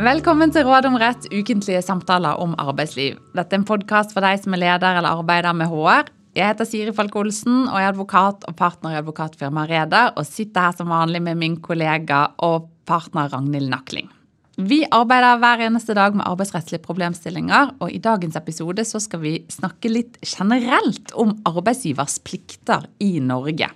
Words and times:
Velkommen 0.00 0.48
til 0.48 0.64
Råd 0.64 0.86
om 0.88 0.94
rett, 0.96 1.26
ukentlige 1.28 1.82
samtaler 1.84 2.38
om 2.40 2.54
arbeidsliv. 2.62 3.18
Dette 3.36 3.52
er 3.52 3.58
en 3.58 3.66
podkast 3.68 4.14
for 4.14 4.24
deg 4.24 4.38
som 4.40 4.54
er 4.56 4.62
leder 4.62 4.96
eller 4.96 5.18
arbeider 5.18 5.52
med 5.52 5.68
HR. 5.68 6.06
Jeg 6.38 6.46
heter 6.48 6.68
Siri 6.68 6.94
Falk 6.96 7.18
Olsen 7.20 7.66
og 7.66 7.74
er 7.76 7.90
advokat 7.90 8.46
og 8.48 8.54
partner 8.56 8.94
i 8.94 9.00
advokatfirmaet 9.02 9.68
Reder 9.68 10.14
og 10.14 10.24
sitter 10.24 10.70
her 10.70 10.78
som 10.78 10.88
vanlig 10.88 11.20
med 11.26 11.36
min 11.42 11.58
kollega 11.60 12.22
og 12.46 12.70
partner 12.88 13.28
Ragnhild 13.28 13.68
Nakling. 13.68 14.08
Vi 14.56 14.78
arbeider 14.88 15.42
hver 15.42 15.66
eneste 15.66 15.98
dag 15.98 16.16
med 16.16 16.24
arbeidsrettslige 16.30 16.86
problemstillinger, 16.86 17.74
og 17.84 17.92
i 17.92 18.00
dagens 18.00 18.40
episode 18.40 18.86
så 18.88 19.02
skal 19.04 19.20
vi 19.26 19.34
snakke 19.52 19.92
litt 19.92 20.16
generelt 20.24 21.12
om 21.12 21.36
arbeidsgivers 21.50 22.16
plikter 22.24 22.88
i 23.04 23.18
Norge. 23.20 23.68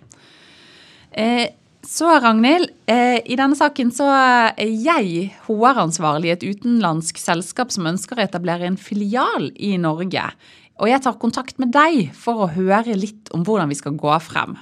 Eh, 1.13 1.51
så 1.85 2.09
Ragnhild, 2.21 2.71
eh, 2.87 3.21
i 3.25 3.37
denne 3.37 3.57
saken 3.59 3.91
så 3.93 4.07
er 4.09 4.69
jeg 4.69 5.31
HR-ansvarlig 5.45 6.31
i 6.31 6.35
et 6.35 6.45
utenlandsk 6.45 7.19
selskap 7.21 7.73
som 7.75 7.89
ønsker 7.91 8.19
å 8.19 8.25
etablere 8.25 8.67
en 8.69 8.79
filial 8.81 9.51
i 9.55 9.75
Norge. 9.81 10.25
Og 10.81 10.91
jeg 10.91 11.03
tar 11.05 11.21
kontakt 11.21 11.61
med 11.63 11.75
deg 11.75 12.09
for 12.17 12.45
å 12.45 12.53
høre 12.55 12.97
litt 12.97 13.29
om 13.37 13.45
hvordan 13.47 13.71
vi 13.71 13.79
skal 13.79 13.99
gå 14.01 14.15
frem. 14.25 14.57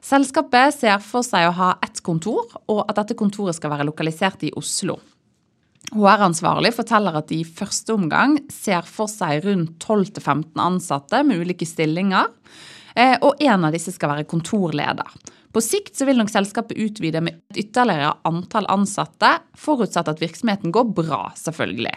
Selskapet 0.00 0.78
ser 0.78 1.02
for 1.04 1.26
seg 1.26 1.48
å 1.48 1.56
ha 1.58 1.70
ett 1.84 2.00
kontor, 2.06 2.46
og 2.70 2.84
at 2.86 3.02
dette 3.02 3.18
kontoret 3.18 3.58
skal 3.58 3.74
være 3.74 3.88
lokalisert 3.90 4.46
i 4.48 4.54
Oslo. 4.56 5.00
HR-ansvarlig 5.90 6.70
forteller 6.76 7.18
at 7.18 7.28
de 7.32 7.40
i 7.42 7.48
første 7.48 7.92
omgang 7.96 8.38
ser 8.52 8.86
for 8.86 9.10
seg 9.10 9.42
rundt 9.44 9.82
12-15 9.82 10.54
ansatte 10.62 11.24
med 11.26 11.42
ulike 11.42 11.66
stillinger, 11.68 12.30
eh, 12.94 13.18
og 13.20 13.42
en 13.42 13.68
av 13.68 13.74
disse 13.74 13.92
skal 13.96 14.14
være 14.14 14.28
kontorleder. 14.30 15.18
På 15.50 15.62
sikt 15.64 15.96
så 15.98 16.06
vil 16.06 16.20
nok 16.20 16.30
selskapet 16.30 16.78
utvide 16.78 17.22
med 17.24 17.40
et 17.50 17.64
ytterligere 17.64 18.14
antall 18.28 18.68
ansatte, 18.70 19.32
forutsatt 19.58 20.10
at 20.12 20.22
virksomheten 20.22 20.70
går 20.74 20.92
bra, 20.94 21.24
selvfølgelig. 21.38 21.96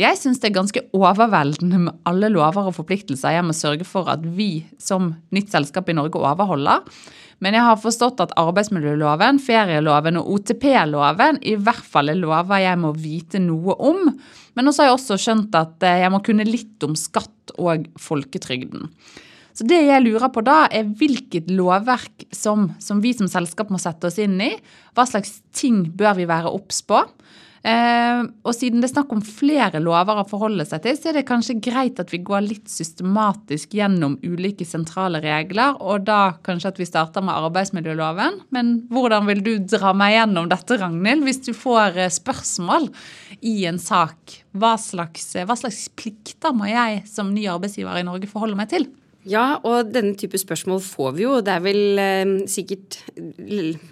Jeg 0.00 0.18
syns 0.18 0.40
det 0.42 0.48
er 0.48 0.56
ganske 0.56 0.80
overveldende 0.96 1.78
med 1.86 1.98
alle 2.08 2.28
lover 2.34 2.66
og 2.66 2.74
forpliktelser 2.74 3.36
jeg 3.36 3.46
må 3.46 3.54
sørge 3.54 3.86
for 3.86 4.10
at 4.10 4.24
vi 4.36 4.64
som 4.82 5.12
nytt 5.34 5.54
selskap 5.54 5.88
i 5.88 5.94
Norge 5.94 6.18
overholder. 6.18 6.82
Men 7.42 7.54
jeg 7.54 7.66
har 7.66 7.78
forstått 7.78 8.22
at 8.24 8.34
arbeidsmiljøloven, 8.40 9.38
ferieloven 9.42 10.18
og 10.18 10.32
OTP-loven 10.34 11.38
i 11.46 11.54
hvert 11.60 11.86
fall 11.86 12.10
er 12.10 12.18
lover 12.18 12.62
jeg 12.62 12.80
må 12.82 12.90
vite 12.98 13.42
noe 13.42 13.76
om. 13.78 14.08
Men 14.54 14.70
også 14.70 14.82
har 14.82 14.90
jeg 14.90 14.98
også 14.98 15.20
skjønt 15.20 15.58
at 15.58 15.86
jeg 15.86 16.10
må 16.10 16.20
kunne 16.26 16.46
litt 16.48 16.86
om 16.86 16.98
skatt 16.98 17.54
og 17.54 17.86
folketrygden. 18.00 18.90
Så 19.54 19.66
det 19.70 19.84
jeg 19.86 20.02
lurer 20.02 20.30
på 20.34 20.42
da, 20.42 20.64
er 20.66 20.88
hvilket 20.98 21.50
lovverk 21.54 22.26
som, 22.34 22.72
som, 22.82 23.02
vi 23.04 23.14
som 23.14 23.30
selskap 23.30 23.70
må 23.70 23.78
sette 23.78 24.10
oss 24.10 24.18
inn 24.22 24.34
i. 24.42 24.50
Hva 24.98 25.06
slags 25.06 25.38
ting 25.54 25.84
bør 25.94 26.18
vi 26.18 26.26
være 26.30 26.50
obs 26.50 26.82
på? 26.86 27.04
Eh, 27.64 28.18
og 28.44 28.52
siden 28.52 28.82
det 28.82 28.90
er 28.90 28.92
snakk 28.92 29.12
om 29.14 29.22
flere 29.24 29.80
lover 29.80 30.18
å 30.20 30.26
forholde 30.28 30.66
seg 30.68 30.82
til, 30.84 30.98
så 30.98 31.08
er 31.08 31.16
det 31.16 31.22
kanskje 31.30 31.56
greit 31.64 32.00
at 32.02 32.10
vi 32.12 32.20
går 32.20 32.42
litt 32.44 32.66
systematisk 32.68 33.72
gjennom 33.78 34.18
ulike 34.20 34.66
sentrale 34.68 35.22
regler, 35.24 35.78
og 35.80 36.04
da 36.04 36.34
kanskje 36.44 36.74
at 36.74 36.80
vi 36.82 36.88
starter 36.90 37.24
med 37.24 37.32
arbeidsmiljøloven. 37.46 38.42
Men 38.52 38.74
hvordan 38.92 39.30
vil 39.30 39.40
du 39.46 39.54
dra 39.64 39.94
meg 39.96 40.18
gjennom 40.18 40.50
dette, 40.50 40.76
Ragnhild, 40.82 41.24
hvis 41.24 41.40
du 41.46 41.54
får 41.56 41.96
eh, 42.02 42.12
spørsmål 42.12 42.90
i 43.40 43.54
en 43.70 43.80
sak? 43.80 44.36
Hva 44.52 44.74
slags, 44.82 45.30
hva 45.46 45.56
slags 45.56 45.86
plikter 45.96 46.52
må 46.52 46.68
jeg 46.68 47.00
som 47.08 47.32
ny 47.32 47.46
arbeidsgiver 47.54 48.02
i 48.02 48.04
Norge 48.10 48.28
forholde 48.28 48.60
meg 48.60 48.74
til? 48.74 48.90
Ja, 49.24 49.56
og 49.64 49.88
denne 49.94 50.12
type 50.20 50.36
spørsmål 50.36 50.82
får 50.84 51.14
vi 51.16 51.24
jo. 51.24 51.38
Det 51.44 51.52
er 51.54 51.62
vel 51.64 52.00
eh, 52.00 52.32
sikkert 52.50 52.98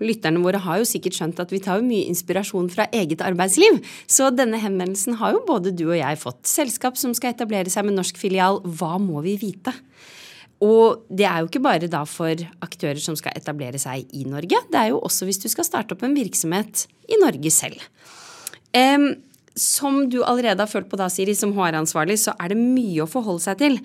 Lytterne 0.02 0.42
våre 0.44 0.60
har 0.60 0.82
jo 0.82 0.88
sikkert 0.88 1.16
skjønt 1.16 1.40
at 1.40 1.54
vi 1.54 1.60
tar 1.64 1.80
jo 1.80 1.86
mye 1.88 2.08
inspirasjon 2.10 2.68
fra 2.72 2.84
eget 2.92 3.24
arbeidsliv. 3.24 3.80
Så 4.04 4.28
denne 4.36 4.60
henvendelsen 4.60 5.16
har 5.22 5.32
jo 5.36 5.44
både 5.48 5.72
du 5.72 5.86
og 5.88 5.96
jeg 5.96 6.20
fått. 6.20 6.44
Selskap 6.50 7.00
som 7.00 7.16
skal 7.16 7.32
etablere 7.32 7.72
seg 7.72 7.88
med 7.88 7.96
norsk 7.96 8.20
filial, 8.20 8.60
hva 8.76 8.98
må 9.00 9.24
vi 9.24 9.38
vite? 9.40 9.72
Og 10.62 11.08
det 11.10 11.26
er 11.26 11.40
jo 11.40 11.48
ikke 11.48 11.64
bare 11.64 11.90
da 11.90 12.04
for 12.06 12.38
aktører 12.62 13.00
som 13.02 13.16
skal 13.18 13.34
etablere 13.38 13.80
seg 13.82 14.12
i 14.14 14.28
Norge. 14.28 14.60
Det 14.70 14.78
er 14.78 14.92
jo 14.92 15.00
også 15.02 15.26
hvis 15.26 15.40
du 15.42 15.48
skal 15.50 15.66
starte 15.66 15.96
opp 15.96 16.04
en 16.06 16.14
virksomhet 16.14 16.86
i 17.10 17.18
Norge 17.24 17.50
selv. 17.50 17.80
Um, 18.76 19.14
som 19.58 20.04
du 20.10 20.22
allerede 20.24 20.64
har 20.64 20.70
følt 20.70 20.88
på 20.90 20.98
da, 21.00 21.08
Siri, 21.12 21.34
som 21.36 21.54
HR-ansvarlig, 21.56 22.18
så 22.22 22.34
er 22.40 22.52
det 22.52 22.58
mye 22.60 23.04
å 23.04 23.10
forholde 23.10 23.44
seg 23.44 23.60
til. 23.60 23.78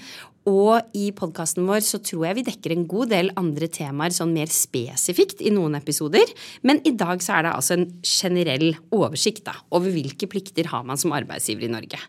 Og 0.48 0.96
i 0.96 1.10
podkasten 1.16 1.68
vår 1.68 1.84
så 1.84 2.00
tror 2.00 2.30
jeg 2.30 2.38
vi 2.38 2.46
dekker 2.48 2.74
en 2.74 2.86
god 2.88 3.12
del 3.12 3.34
andre 3.40 3.68
temaer 3.72 4.16
sånn 4.16 4.32
mer 4.36 4.52
spesifikt 4.54 5.44
i 5.44 5.52
noen 5.52 5.76
episoder. 5.80 6.32
Men 6.64 6.80
i 6.88 6.96
dag 6.96 7.24
så 7.24 7.38
er 7.38 7.48
det 7.48 7.56
altså 7.58 7.76
en 7.76 7.88
generell 8.08 8.70
oversikt 8.96 9.44
da, 9.50 9.58
over 9.76 9.92
hvilke 9.92 10.30
plikter 10.32 10.72
har 10.72 10.88
man 10.88 11.00
som 11.00 11.16
arbeidsgiver 11.18 11.68
i 11.68 11.74
Norge. 11.74 12.00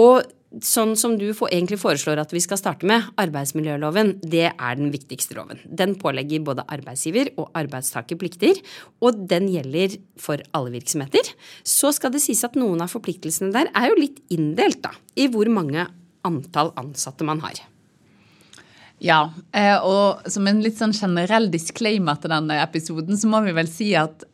Og 0.00 0.24
sånn 0.58 0.96
som 0.98 1.14
du 1.18 1.28
egentlig 1.30 1.78
foreslår 1.78 2.18
at 2.18 2.32
vi 2.34 2.42
skal 2.42 2.58
starte 2.58 2.88
med, 2.88 3.06
arbeidsmiljøloven, 3.22 4.16
det 4.26 4.48
er 4.50 4.78
den 4.78 4.90
viktigste 4.90 5.36
loven. 5.38 5.60
Den 5.64 5.94
pålegger 6.00 6.42
både 6.46 6.66
arbeidsgiver 6.66 7.30
og 7.38 7.52
arbeidstaker 7.58 8.18
plikter, 8.18 8.58
og 8.98 9.22
den 9.30 9.46
gjelder 9.52 9.94
for 10.18 10.42
alle 10.56 10.74
virksomheter. 10.74 11.32
Så 11.62 11.94
skal 11.94 12.14
det 12.14 12.22
sies 12.24 12.42
at 12.46 12.58
noen 12.58 12.82
av 12.82 12.90
forpliktelsene 12.90 13.54
der 13.54 13.70
er 13.78 13.92
jo 13.92 14.00
litt 14.00 14.18
inndelt 14.34 14.82
da, 14.82 14.94
i 15.14 15.30
hvor 15.30 15.50
mange 15.52 15.86
antall 16.26 16.74
ansatte 16.80 17.26
man 17.26 17.44
har. 17.44 17.62
Ja, 19.00 19.30
eh, 19.56 19.78
og 19.80 20.26
som 20.28 20.48
en 20.50 20.60
litt 20.60 20.76
sånn 20.76 20.92
generell 20.92 21.48
disclaimer 21.52 22.18
til 22.20 22.34
denne 22.34 22.58
episoden, 22.60 23.16
så 23.16 23.30
må 23.30 23.40
vi 23.46 23.54
vel 23.56 23.70
si 23.70 23.94
at 23.96 24.26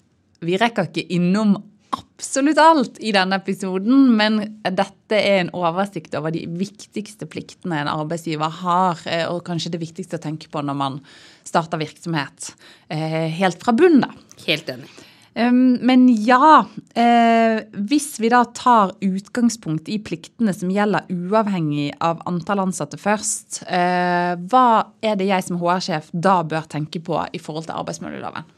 vi 0.42 0.56
rekker 0.58 0.88
ikke 0.88 1.06
innom 1.14 1.54
absolutt 1.90 2.58
alt 2.58 2.98
i 3.04 3.12
denne 3.12 3.36
episoden, 3.36 4.10
men 4.16 4.40
dette 4.64 5.18
er 5.18 5.42
en 5.42 5.52
oversikt 5.56 6.14
over 6.16 6.32
de 6.34 6.46
viktigste 6.58 7.28
pliktene 7.28 7.82
en 7.82 7.92
arbeidsgiver 7.92 8.52
har, 8.62 9.02
eh, 9.04 9.26
og 9.28 9.44
kanskje 9.44 9.74
det 9.74 9.82
viktigste 9.82 10.16
å 10.16 10.22
tenke 10.22 10.48
på 10.48 10.62
når 10.64 10.76
man 10.76 11.00
starter 11.44 11.78
virksomhet. 11.78 12.54
Eh, 12.88 13.28
helt 13.36 13.62
fra 13.62 13.72
bunnen, 13.76 14.06
da. 14.06 14.10
Helt 14.46 14.72
enig. 14.72 14.88
Men 15.36 16.08
ja, 16.24 16.64
eh, 16.94 17.60
hvis 17.76 18.18
vi 18.18 18.30
da 18.32 18.42
tar 18.56 18.94
utgangspunkt 19.04 19.90
i 19.92 19.98
pliktene 20.00 20.54
som 20.56 20.70
gjelder 20.72 21.04
uavhengig 21.12 21.92
av 22.00 22.22
antall 22.24 22.62
ansatte 22.64 22.96
først, 22.96 23.60
hva 23.68 24.86
er 25.04 25.20
det 25.20 25.28
jeg 25.28 25.44
som 25.44 25.60
HR-sjef 25.60 26.08
da 26.14 26.42
bør 26.42 26.64
tenke 26.72 27.04
på 27.04 27.20
i 27.36 27.38
forhold 27.38 27.68
til 27.68 27.76
arbeidsmiljøloven? 27.76 28.48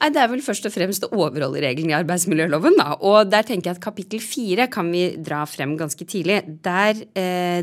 Nei, 0.00 0.08
Det 0.14 0.20
er 0.22 0.30
vel 0.32 0.40
først 0.40 0.64
og 0.64 0.72
fremst 0.72 1.04
å 1.04 1.10
overholde 1.12 1.60
reglene 1.60 1.92
i 1.92 1.98
arbeidsmiljøloven. 1.98 2.76
da, 2.78 2.96
Og 3.00 3.30
der 3.30 3.44
tenker 3.44 3.70
jeg 3.70 3.76
at 3.76 3.84
kapittel 3.84 4.20
fire 4.20 4.66
kan 4.66 4.90
vi 4.90 5.16
dra 5.16 5.44
frem 5.44 5.76
ganske 5.76 6.04
tidlig. 6.08 6.40
Der 6.62 6.96
eh, 7.14 7.62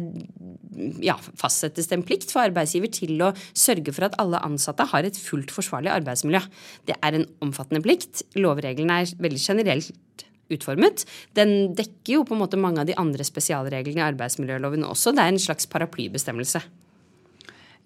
ja, 1.01 1.17
fastsettes 1.35 1.89
det 1.89 1.97
en 1.97 2.05
plikt 2.05 2.31
for 2.31 2.45
arbeidsgiver 2.45 2.91
til 2.93 3.17
å 3.25 3.33
sørge 3.53 3.93
for 3.93 4.05
at 4.05 4.17
alle 4.21 4.41
ansatte 4.45 4.85
har 4.85 5.03
et 5.03 5.17
fullt 5.17 5.51
forsvarlig 5.51 5.89
arbeidsmiljø. 5.89 6.43
Det 6.85 6.97
er 7.01 7.17
en 7.17 7.27
omfattende 7.41 7.81
plikt. 7.81 8.21
Lovreglene 8.37 9.01
er 9.01 9.17
veldig 9.17 9.41
generelt 9.41 10.25
utformet. 10.53 11.05
Den 11.33 11.73
dekker 11.75 12.19
jo 12.19 12.25
på 12.27 12.35
en 12.35 12.43
måte 12.45 12.59
mange 12.61 12.83
av 12.83 12.87
de 12.89 12.95
andre 13.01 13.25
spesialreglene 13.25 14.03
i 14.03 14.09
arbeidsmiljøloven 14.11 14.85
også. 14.87 15.15
Det 15.15 15.25
er 15.25 15.33
en 15.33 15.41
slags 15.41 15.67
paraplybestemmelse. 15.73 16.61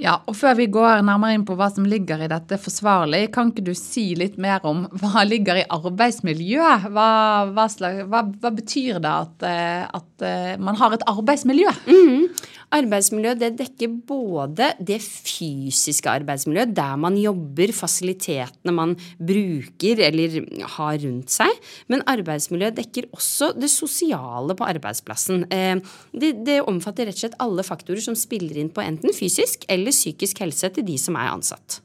Ja, 0.01 0.15
og 0.25 0.33
Før 0.37 0.55
vi 0.57 0.65
går 0.73 1.03
nærmere 1.05 1.35
inn 1.37 1.43
på 1.45 1.53
hva 1.57 1.67
som 1.69 1.85
ligger 1.85 2.23
i 2.25 2.29
dette 2.31 2.57
forsvarlig, 2.61 3.27
kan 3.35 3.51
ikke 3.51 3.65
du 3.67 3.73
si 3.77 4.11
litt 4.17 4.39
mer 4.41 4.63
om 4.65 4.87
hva 4.97 5.21
ligger 5.31 5.61
i 5.61 5.67
arbeidsmiljø? 5.69 6.69
Hva, 6.89 7.09
hva, 7.53 7.67
slags, 7.69 8.07
hva, 8.09 8.23
hva 8.41 8.53
betyr 8.57 8.97
det 9.03 9.11
at, 9.11 9.45
eh, 9.45 9.83
at, 9.85 10.25
eh, 10.25 10.55
man 10.57 10.79
har 10.81 10.97
et 10.97 11.05
arbeidsmiljø? 11.11 11.75
Mm. 11.85 12.25
Arbeidsmiljø 12.71 13.33
det 13.35 13.49
dekker 13.59 13.91
både 14.07 14.69
det 14.79 15.01
fysiske 15.03 16.07
arbeidsmiljøet, 16.07 16.71
der 16.75 16.95
man 17.03 17.17
jobber, 17.19 17.73
fasilitetene 17.75 18.71
man 18.75 18.95
bruker 19.19 19.99
eller 20.07 20.37
har 20.77 21.01
rundt 21.03 21.35
seg. 21.35 21.51
Men 21.91 22.05
arbeidsmiljø 22.07 22.71
dekker 22.79 23.09
også 23.11 23.51
det 23.59 23.71
sosiale 23.73 24.55
på 24.55 24.67
arbeidsplassen. 24.71 25.45
Eh, 25.51 25.83
det, 26.15 26.33
det 26.47 26.61
omfatter 26.63 27.09
rett 27.09 27.19
og 27.19 27.25
slett 27.25 27.39
alle 27.43 27.67
faktorer 27.67 28.03
som 28.07 28.15
spiller 28.15 28.63
inn 28.63 28.71
på 28.71 28.83
enten 28.85 29.15
fysisk 29.15 29.67
eller 29.71 29.91
psykisk 29.91 30.39
helse 30.45 30.71
til 30.71 30.87
de 30.87 30.99
som 31.01 31.19
er 31.19 31.33
ansatt. 31.35 31.81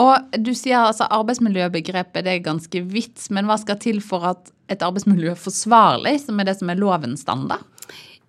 Og 0.00 0.36
du 0.40 0.54
sier 0.56 0.80
altså 0.80 1.08
Arbeidsmiljøbegrepet 1.12 2.24
det 2.24 2.32
er 2.32 2.44
ganske 2.44 2.84
vidt, 2.92 3.26
men 3.32 3.48
hva 3.48 3.58
skal 3.60 3.80
til 3.80 4.00
for 4.04 4.24
at 4.30 4.52
et 4.72 4.84
arbeidsmiljø 4.84 5.34
er 5.34 5.40
forsvarlig, 5.40 6.18
som 6.24 6.40
er 6.40 6.48
det 6.48 6.58
som 6.60 6.72
er 6.72 6.80
lovens 6.80 7.24
standard? 7.26 7.64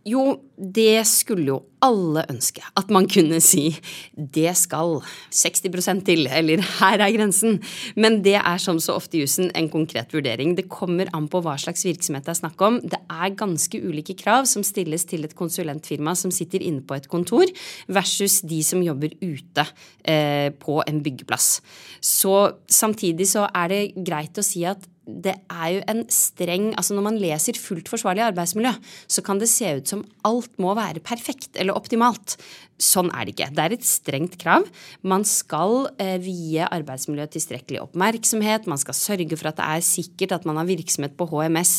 Jo, 0.03 0.23
det 0.57 1.05
skulle 1.07 1.47
jo 1.47 1.61
alle 1.83 2.25
ønske. 2.31 2.59
At 2.75 2.89
man 2.91 3.05
kunne 3.11 3.39
si 3.43 3.69
det 4.13 4.51
skal 4.59 4.97
60% 5.31 6.03
til, 6.07 6.27
eller 6.27 6.63
her 6.81 7.03
er 7.05 7.13
grensen. 7.15 7.61
Men 7.95 8.19
det 8.25 8.35
er 8.41 8.59
som 8.59 8.81
så 8.83 8.97
ofte 8.99 9.17
i 9.17 9.23
jussen 9.23 9.47
en 9.55 9.69
konkret 9.71 10.11
vurdering. 10.15 10.57
Det 10.57 10.67
kommer 10.71 11.11
an 11.15 11.29
på 11.31 11.39
hva 11.43 11.55
slags 11.61 11.85
virksomhet 11.87 12.27
det 12.27 12.35
er 12.35 12.41
snakk 12.41 12.65
om. 12.67 12.81
Det 12.83 12.99
er 12.99 13.37
ganske 13.39 13.79
ulike 13.79 14.17
krav 14.19 14.47
som 14.51 14.65
stilles 14.67 15.07
til 15.07 15.23
et 15.23 15.37
konsulentfirma 15.39 16.15
som 16.19 16.35
sitter 16.35 16.63
inne 16.63 16.83
på 16.83 16.99
et 16.99 17.07
kontor, 17.11 17.47
versus 17.87 18.41
de 18.43 18.59
som 18.63 18.83
jobber 18.83 19.15
ute 19.23 19.67
eh, 20.03 20.49
på 20.51 20.81
en 20.83 21.03
byggeplass. 21.03 21.61
Så 22.03 22.35
samtidig 22.67 23.31
så 23.31 23.47
er 23.55 23.71
det 23.71 23.83
greit 24.03 24.39
å 24.39 24.45
si 24.45 24.67
at 24.67 24.83
det 25.03 25.33
er 25.51 25.69
jo 25.73 25.79
en 25.91 26.03
streng 26.13 26.69
altså 26.79 26.95
Når 26.95 27.03
man 27.03 27.17
leser 27.19 27.57
fullt 27.59 27.89
forsvarlig 27.91 28.23
arbeidsmiljø, 28.23 28.71
så 29.11 29.23
kan 29.25 29.39
det 29.41 29.49
se 29.51 29.67
ut 29.79 29.89
som 29.89 30.05
alt 30.23 30.53
må 30.63 30.71
være 30.77 31.03
perfekt 31.03 31.59
eller 31.59 31.75
optimalt. 31.75 32.37
Sånn 32.81 33.11
er 33.11 33.27
det 33.27 33.35
ikke. 33.35 33.49
Det 33.53 33.63
er 33.63 33.75
et 33.75 33.85
strengt 33.87 34.37
krav. 34.41 34.65
Man 35.03 35.25
skal 35.27 35.89
eh, 36.01 36.15
vie 36.23 36.63
arbeidsmiljøet 36.65 37.35
tilstrekkelig 37.35 37.83
oppmerksomhet. 37.83 38.67
Man 38.71 38.81
skal 38.81 38.97
sørge 38.97 39.37
for 39.39 39.51
at 39.51 39.59
det 39.59 39.69
er 39.75 39.85
sikkert 39.85 40.35
at 40.39 40.47
man 40.49 40.59
har 40.59 40.67
virksomhet 40.71 41.15
på 41.19 41.27
HMS, 41.31 41.75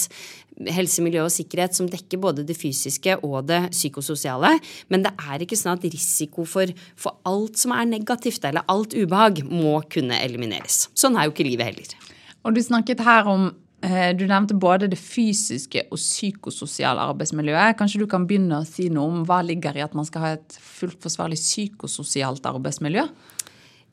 helse, 0.77 1.03
miljø 1.05 1.25
og 1.25 1.35
sikkerhet, 1.35 1.75
som 1.77 1.89
dekker 1.91 2.21
både 2.23 2.45
det 2.47 2.57
fysiske 2.57 3.19
og 3.27 3.49
det 3.49 3.65
psykososiale. 3.73 4.55
Men 4.93 5.09
det 5.09 5.15
er 5.17 5.45
ikke 5.45 5.59
sånn 5.59 5.75
at 5.75 5.89
risiko 5.89 6.47
for, 6.49 6.71
for 6.97 7.19
alt 7.29 7.59
som 7.61 7.75
er 7.75 7.89
negativt, 7.91 8.45
eller 8.45 8.69
alt 8.71 8.97
ubehag, 8.97 9.43
må 9.49 9.81
kunne 9.91 10.21
elimineres. 10.23 10.89
Sånn 10.95 11.19
er 11.19 11.29
jo 11.29 11.35
ikke 11.35 11.49
livet 11.49 11.73
heller. 11.73 12.14
Og 12.45 12.57
du 12.57 12.61
snakket 12.63 13.03
her 13.05 13.29
om 13.31 13.47
eh, 13.85 14.11
du 14.17 14.27
nevnte 14.29 14.57
både 14.61 14.91
det 14.93 15.01
fysiske 15.01 15.87
og 15.89 16.01
psykososiale 16.01 17.05
arbeidsmiljøet. 17.13 17.79
Kanskje 17.79 18.03
du 18.03 18.09
kan 18.11 18.27
begynne 18.29 18.61
å 18.61 18.69
si 18.69 18.91
noe 18.93 19.11
om 19.11 19.23
hva 19.29 19.41
ligger 19.47 19.77
i 19.79 19.85
at 19.85 19.97
man 19.97 20.09
skal 20.09 20.27
ha 20.27 20.35
et 20.37 20.59
fullt 20.61 21.01
forsvarlig 21.05 21.41
psykososialt 21.41 22.45
arbeidsmiljø? 22.51 23.07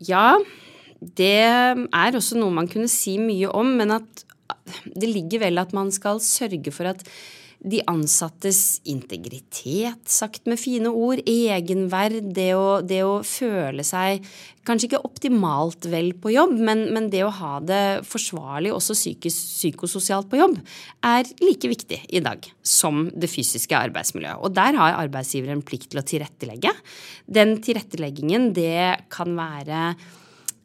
Ja, 0.08 0.36
det 1.02 1.38
er 1.48 2.18
også 2.18 2.40
noe 2.40 2.54
man 2.54 2.70
kunne 2.70 2.92
si 2.92 3.16
mye 3.22 3.50
om, 3.56 3.76
men 3.80 3.96
at 3.96 4.26
det 4.86 5.10
ligger 5.10 5.46
vel 5.48 5.62
at 5.62 5.72
man 5.74 5.90
skal 5.94 6.20
sørge 6.24 6.74
for 6.76 6.92
at 6.92 7.06
de 7.62 7.82
ansattes 7.90 8.82
integritet, 8.90 10.02
sagt 10.10 10.48
med 10.50 10.58
fine 10.58 10.90
ord, 10.90 11.22
egenverd, 11.30 12.32
det 12.34 12.52
å, 12.58 12.82
det 12.82 13.04
å 13.06 13.20
føle 13.28 13.86
seg 13.86 14.26
kanskje 14.66 14.92
ikke 14.92 15.02
optimalt 15.08 15.86
vel 15.90 16.12
på 16.22 16.34
jobb, 16.36 16.54
men, 16.62 16.84
men 16.94 17.10
det 17.14 17.24
å 17.26 17.34
ha 17.34 17.56
det 17.66 18.02
forsvarlig 18.06 18.74
også 18.74 18.96
psykisk, 18.98 19.54
psykososialt 19.58 20.30
på 20.30 20.40
jobb, 20.42 20.58
er 21.06 21.30
like 21.42 21.70
viktig 21.72 22.02
i 22.14 22.22
dag 22.24 22.46
som 22.66 23.08
det 23.14 23.30
fysiske 23.32 23.78
arbeidsmiljøet. 23.78 24.42
Og 24.42 24.54
der 24.58 24.78
har 24.78 25.00
arbeidsgiver 25.02 25.54
en 25.54 25.66
plikt 25.66 25.92
til 25.94 26.02
å 26.02 26.06
tilrettelegge. 26.06 26.74
Den 27.26 27.58
tilretteleggingen, 27.66 28.52
det 28.58 29.08
kan 29.14 29.34
være 29.38 29.92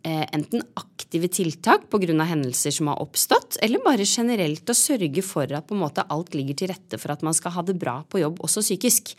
enten 0.06 0.62
aktive 0.78 1.28
tiltak 1.28 1.88
pga. 1.90 2.24
hendelser 2.24 2.70
som 2.70 2.88
har 2.88 3.00
oppstått, 3.02 3.56
eller 3.62 3.82
bare 3.84 4.04
generelt 4.06 4.68
å 4.70 4.74
sørge 4.74 5.22
for 5.22 5.50
at 5.52 5.66
på 5.66 5.74
en 5.74 5.82
måte 5.82 6.04
alt 6.08 6.34
ligger 6.34 6.54
til 6.54 6.70
rette 6.70 6.98
for 6.98 7.12
at 7.12 7.22
man 7.26 7.34
skal 7.34 7.52
ha 7.56 7.62
det 7.62 7.74
bra 7.78 8.02
på 8.08 8.20
jobb, 8.20 8.38
også 8.40 8.62
psykisk. 8.62 9.14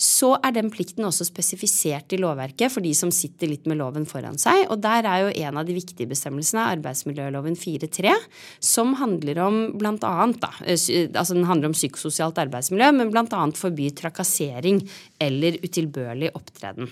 Så 0.00 0.32
er 0.42 0.54
den 0.56 0.70
plikten 0.72 1.04
også 1.04 1.26
spesifisert 1.28 2.12
i 2.12 2.20
lovverket 2.20 2.72
for 2.72 2.80
de 2.80 2.94
som 2.96 3.12
sitter 3.12 3.50
litt 3.50 3.68
med 3.68 3.80
loven 3.80 4.06
foran 4.08 4.38
seg. 4.40 4.66
Og 4.70 4.80
der 4.80 5.04
er 5.04 5.26
jo 5.26 5.34
en 5.44 5.60
av 5.60 5.68
de 5.68 5.76
viktige 5.76 6.08
bestemmelsene 6.08 6.68
arbeidsmiljøloven 6.76 7.58
4.3, 7.60 8.14
som 8.60 8.96
handler 9.00 9.42
om 9.44 9.60
blant 9.76 10.06
annet, 10.08 10.48
eh, 10.64 11.10
altså 11.12 11.36
den 11.36 11.48
handler 11.50 11.72
om 11.72 11.76
psykososialt 11.76 12.40
arbeidsmiljø, 12.40 12.90
men 12.96 13.12
bl.a. 13.12 13.44
forbyr 13.60 13.94
trakassering 14.00 14.82
eller 15.20 15.60
utilbørlig 15.64 16.32
opptreden 16.34 16.90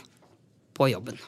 på 0.79 0.93
jobben. 0.93 1.19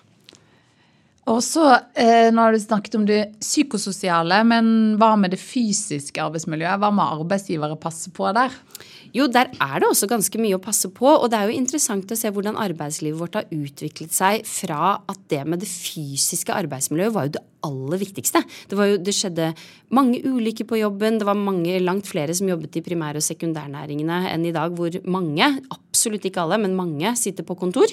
Og 1.28 1.43
så, 1.44 1.67
eh, 1.94 2.31
Nå 2.32 2.40
har 2.40 2.52
du 2.52 2.58
snakket 2.58 2.94
om 2.96 3.05
det 3.06 3.34
psykososiale, 3.40 4.44
men 4.44 4.96
hva 4.96 5.17
med 5.19 5.31
det 5.31 5.40
fysiske 5.40 6.17
arbeidsmiljøet? 6.17 6.81
Hva 6.81 6.90
må 6.90 7.05
arbeidsgivere 7.20 7.76
passe 7.78 8.11
på 8.11 8.32
der? 8.32 8.50
Jo, 9.12 9.26
der 9.26 9.50
er 9.58 9.81
det 9.81 9.88
også 9.88 10.06
ganske 10.06 10.38
mye 10.38 10.55
å 10.55 10.62
passe 10.62 10.88
på. 10.94 11.06
Og 11.06 11.31
det 11.31 11.38
er 11.38 11.50
jo 11.50 11.58
interessant 11.58 12.11
å 12.11 12.19
se 12.19 12.31
hvordan 12.31 12.58
arbeidslivet 12.61 13.19
vårt 13.19 13.34
har 13.34 13.49
utviklet 13.50 14.14
seg 14.14 14.46
fra 14.46 15.00
at 15.11 15.19
det 15.28 15.43
med 15.46 15.61
det 15.61 15.69
fysiske 15.70 16.55
arbeidsmiljøet 16.55 17.12
var 17.12 17.26
jo 17.26 17.34
det 17.34 17.44
aller 17.66 18.00
viktigste. 18.00 18.40
Det, 18.70 18.78
jo, 18.78 18.96
det, 19.02 19.12
skjedde 19.12 19.50
mange 19.96 20.23
ulykker 20.23 20.64
på 20.64 20.78
jobben. 20.81 21.19
Det 21.20 21.26
var 21.26 21.38
mange, 21.38 21.75
langt 21.82 22.06
flere 22.08 22.34
som 22.37 22.49
jobbet 22.49 22.78
i 22.78 22.84
primær- 22.87 23.19
og 23.19 23.26
sekundærnæringene 23.26 24.23
enn 24.31 24.46
i 24.46 24.55
dag, 24.55 24.73
hvor 24.78 24.94
mange, 25.11 25.50
absolutt 25.69 25.89
ikke 26.08 26.43
alle, 26.43 26.58
men 26.62 26.76
mange, 26.79 27.12
sitter 27.19 27.44
på 27.47 27.56
kontor. 27.58 27.91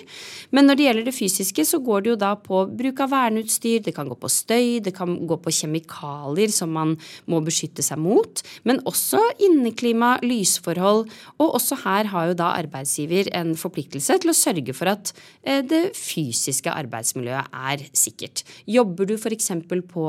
Men 0.51 0.67
når 0.69 0.77
det 0.77 0.85
gjelder 0.87 1.07
det 1.07 1.15
fysiske, 1.15 1.65
så 1.67 1.79
går 1.83 2.03
det 2.03 2.11
jo 2.11 2.19
da 2.21 2.33
på 2.39 2.63
bruk 2.79 3.01
av 3.03 3.11
verneutstyr, 3.11 3.83
det 3.83 3.95
kan 3.95 4.07
gå 4.09 4.17
på 4.19 4.31
støy, 4.31 4.79
det 4.83 4.93
kan 4.97 5.15
gå 5.27 5.37
på 5.41 5.53
kjemikalier 5.59 6.53
som 6.53 6.71
man 6.73 6.95
må 7.27 7.41
beskytte 7.45 7.85
seg 7.85 7.99
mot, 8.01 8.43
men 8.67 8.81
også 8.87 9.21
inneklima, 9.49 10.15
lysforhold. 10.23 11.07
Og 11.41 11.57
også 11.59 11.79
her 11.83 12.11
har 12.13 12.31
jo 12.31 12.37
da 12.37 12.53
arbeidsgiver 12.57 13.31
en 13.37 13.55
forpliktelse 13.59 14.19
til 14.21 14.33
å 14.33 14.37
sørge 14.37 14.75
for 14.77 14.93
at 14.93 15.13
eh, 15.43 15.63
det 15.65 15.91
fysiske 15.97 16.71
arbeidsmiljøet 16.71 17.53
er 17.73 17.87
sikkert. 17.97 18.45
Jobber 18.69 19.09
du 19.09 19.17
f.eks 19.17 19.51
på 19.87 20.05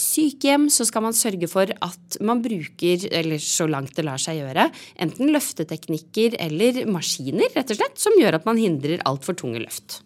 sykehjem 0.00 0.66
så 0.72 0.84
skal 0.84 1.06
man 1.06 1.16
sørge 1.16 1.48
for 1.48 1.70
at 1.72 2.18
man 2.20 2.42
bruker, 2.44 3.06
eller 3.16 3.40
så 3.40 3.64
langt 3.70 3.96
det 3.96 4.04
lar 4.04 4.20
seg 4.20 4.42
gjøre, 4.42 4.68
enten 5.00 5.32
løfteteknikker 5.32 6.36
eller 6.44 6.82
maskiner, 6.90 7.48
rett 7.56 7.72
og 7.72 7.80
slett, 7.80 8.00
som 8.00 8.18
gjør 8.20 8.36
at 8.40 8.48
man 8.48 8.60
hindrer 8.60 9.00
altfor 9.08 9.38
tunge 9.40 9.62
løft. 9.64 10.02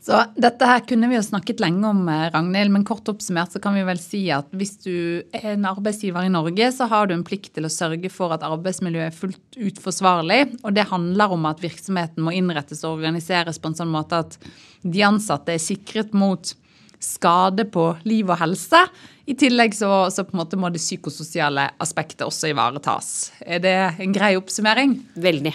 Så 0.00 0.16
dette 0.40 0.64
her 0.64 0.80
kunne 0.88 1.10
vi 1.10 1.18
jo 1.18 1.24
snakket 1.26 1.60
lenge 1.60 1.84
om, 1.84 2.08
eh, 2.08 2.30
Ragnhild, 2.32 2.72
men 2.72 2.86
kort 2.88 3.08
oppsummert 3.12 3.52
så 3.52 3.60
kan 3.60 3.74
vi 3.74 3.82
vel 3.84 3.98
si 4.00 4.22
at 4.32 4.48
hvis 4.50 4.78
du 4.80 5.22
er 5.36 5.52
en 5.52 5.66
arbeidsgiver 5.68 6.24
i 6.24 6.32
Norge, 6.32 6.72
så 6.72 6.88
har 6.88 7.06
du 7.06 7.14
en 7.14 7.24
plikt 7.24 7.52
til 7.54 7.68
å 7.68 7.72
sørge 7.72 8.10
for 8.10 8.32
at 8.32 8.40
arbeidsmiljøet 8.40 9.12
er 9.12 9.18
fullt 9.18 9.58
ut 9.58 9.76
forsvarlig. 9.76 10.58
Og 10.64 10.72
det 10.72 10.88
handler 10.88 11.36
om 11.36 11.44
at 11.44 11.60
virksomheten 11.60 12.24
må 12.24 12.32
innrettes 12.32 12.82
og 12.82 12.96
organiseres 12.96 13.60
på 13.60 13.68
en 13.68 13.76
sånn 13.76 13.92
måte 13.92 14.24
at 14.24 14.38
de 14.82 15.04
ansatte 15.04 15.52
er 15.52 15.60
sikret 15.60 16.14
mot 16.14 16.54
skade 17.00 17.66
på 17.72 17.86
liv 18.04 18.28
og 18.28 18.38
helse. 18.40 18.84
I 19.30 19.36
tillegg 19.38 19.74
så, 19.76 20.10
så 20.12 20.24
på 20.26 20.34
en 20.34 20.42
måte 20.42 20.58
må 20.60 20.70
det 20.72 20.82
psykososiale 20.82 21.70
aspektet 21.82 22.26
også 22.26 22.50
ivaretas. 22.52 23.30
Er 23.40 23.62
det 23.64 23.76
en 24.02 24.14
grei 24.14 24.34
oppsummering? 24.38 24.98
Veldig. 25.20 25.54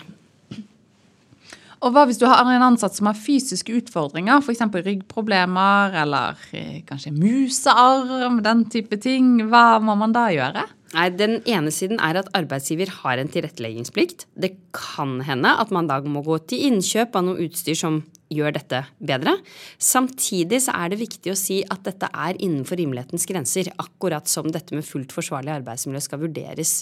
Og 1.85 1.91
hva 1.93 2.05
hvis 2.07 2.17
du 2.17 2.25
har 2.25 2.41
en 2.41 2.63
ansatt 2.65 2.95
som 2.97 3.09
har 3.09 3.19
fysiske 3.19 3.73
utfordringer, 3.77 4.39
f.eks. 4.41 4.63
ryggproblemer 4.73 5.97
eller 6.01 6.39
eh, 6.55 6.79
kanskje 6.87 7.13
musearm, 7.13 8.39
den 8.45 8.63
type 8.73 8.97
ting. 9.03 9.37
Hva 9.51 9.77
må 9.83 9.97
man 9.99 10.15
da 10.15 10.29
gjøre? 10.33 10.65
Nei, 10.95 11.09
Den 11.11 11.41
ene 11.43 11.71
siden 11.75 11.99
er 11.99 12.21
at 12.21 12.29
arbeidsgiver 12.37 12.91
har 13.01 13.19
en 13.19 13.31
tilretteleggingsplikt. 13.31 14.27
Det 14.39 14.53
kan 14.75 15.19
hende 15.27 15.51
at 15.59 15.73
man 15.75 15.89
da 15.89 15.99
må 16.07 16.23
gå 16.23 16.37
til 16.47 16.69
innkjøp 16.69 17.17
av 17.19 17.25
noe 17.27 17.41
utstyr 17.43 17.75
som 17.75 17.99
gjør 18.31 18.55
dette 18.55 18.79
bedre. 19.03 19.35
Samtidig 19.77 20.61
så 20.65 20.75
er 20.79 20.93
det 20.93 21.01
viktig 21.03 21.33
å 21.33 21.39
si 21.39 21.59
at 21.67 21.83
dette 21.85 22.07
er 22.09 22.39
innenfor 22.39 22.79
rimelighetens 22.79 23.27
grenser. 23.29 23.73
Akkurat 23.81 24.31
som 24.31 24.47
dette 24.51 24.77
med 24.77 24.87
fullt 24.87 25.11
forsvarlig 25.15 25.57
arbeidsmiljø 25.57 26.03
skal 26.05 26.23
vurderes 26.23 26.77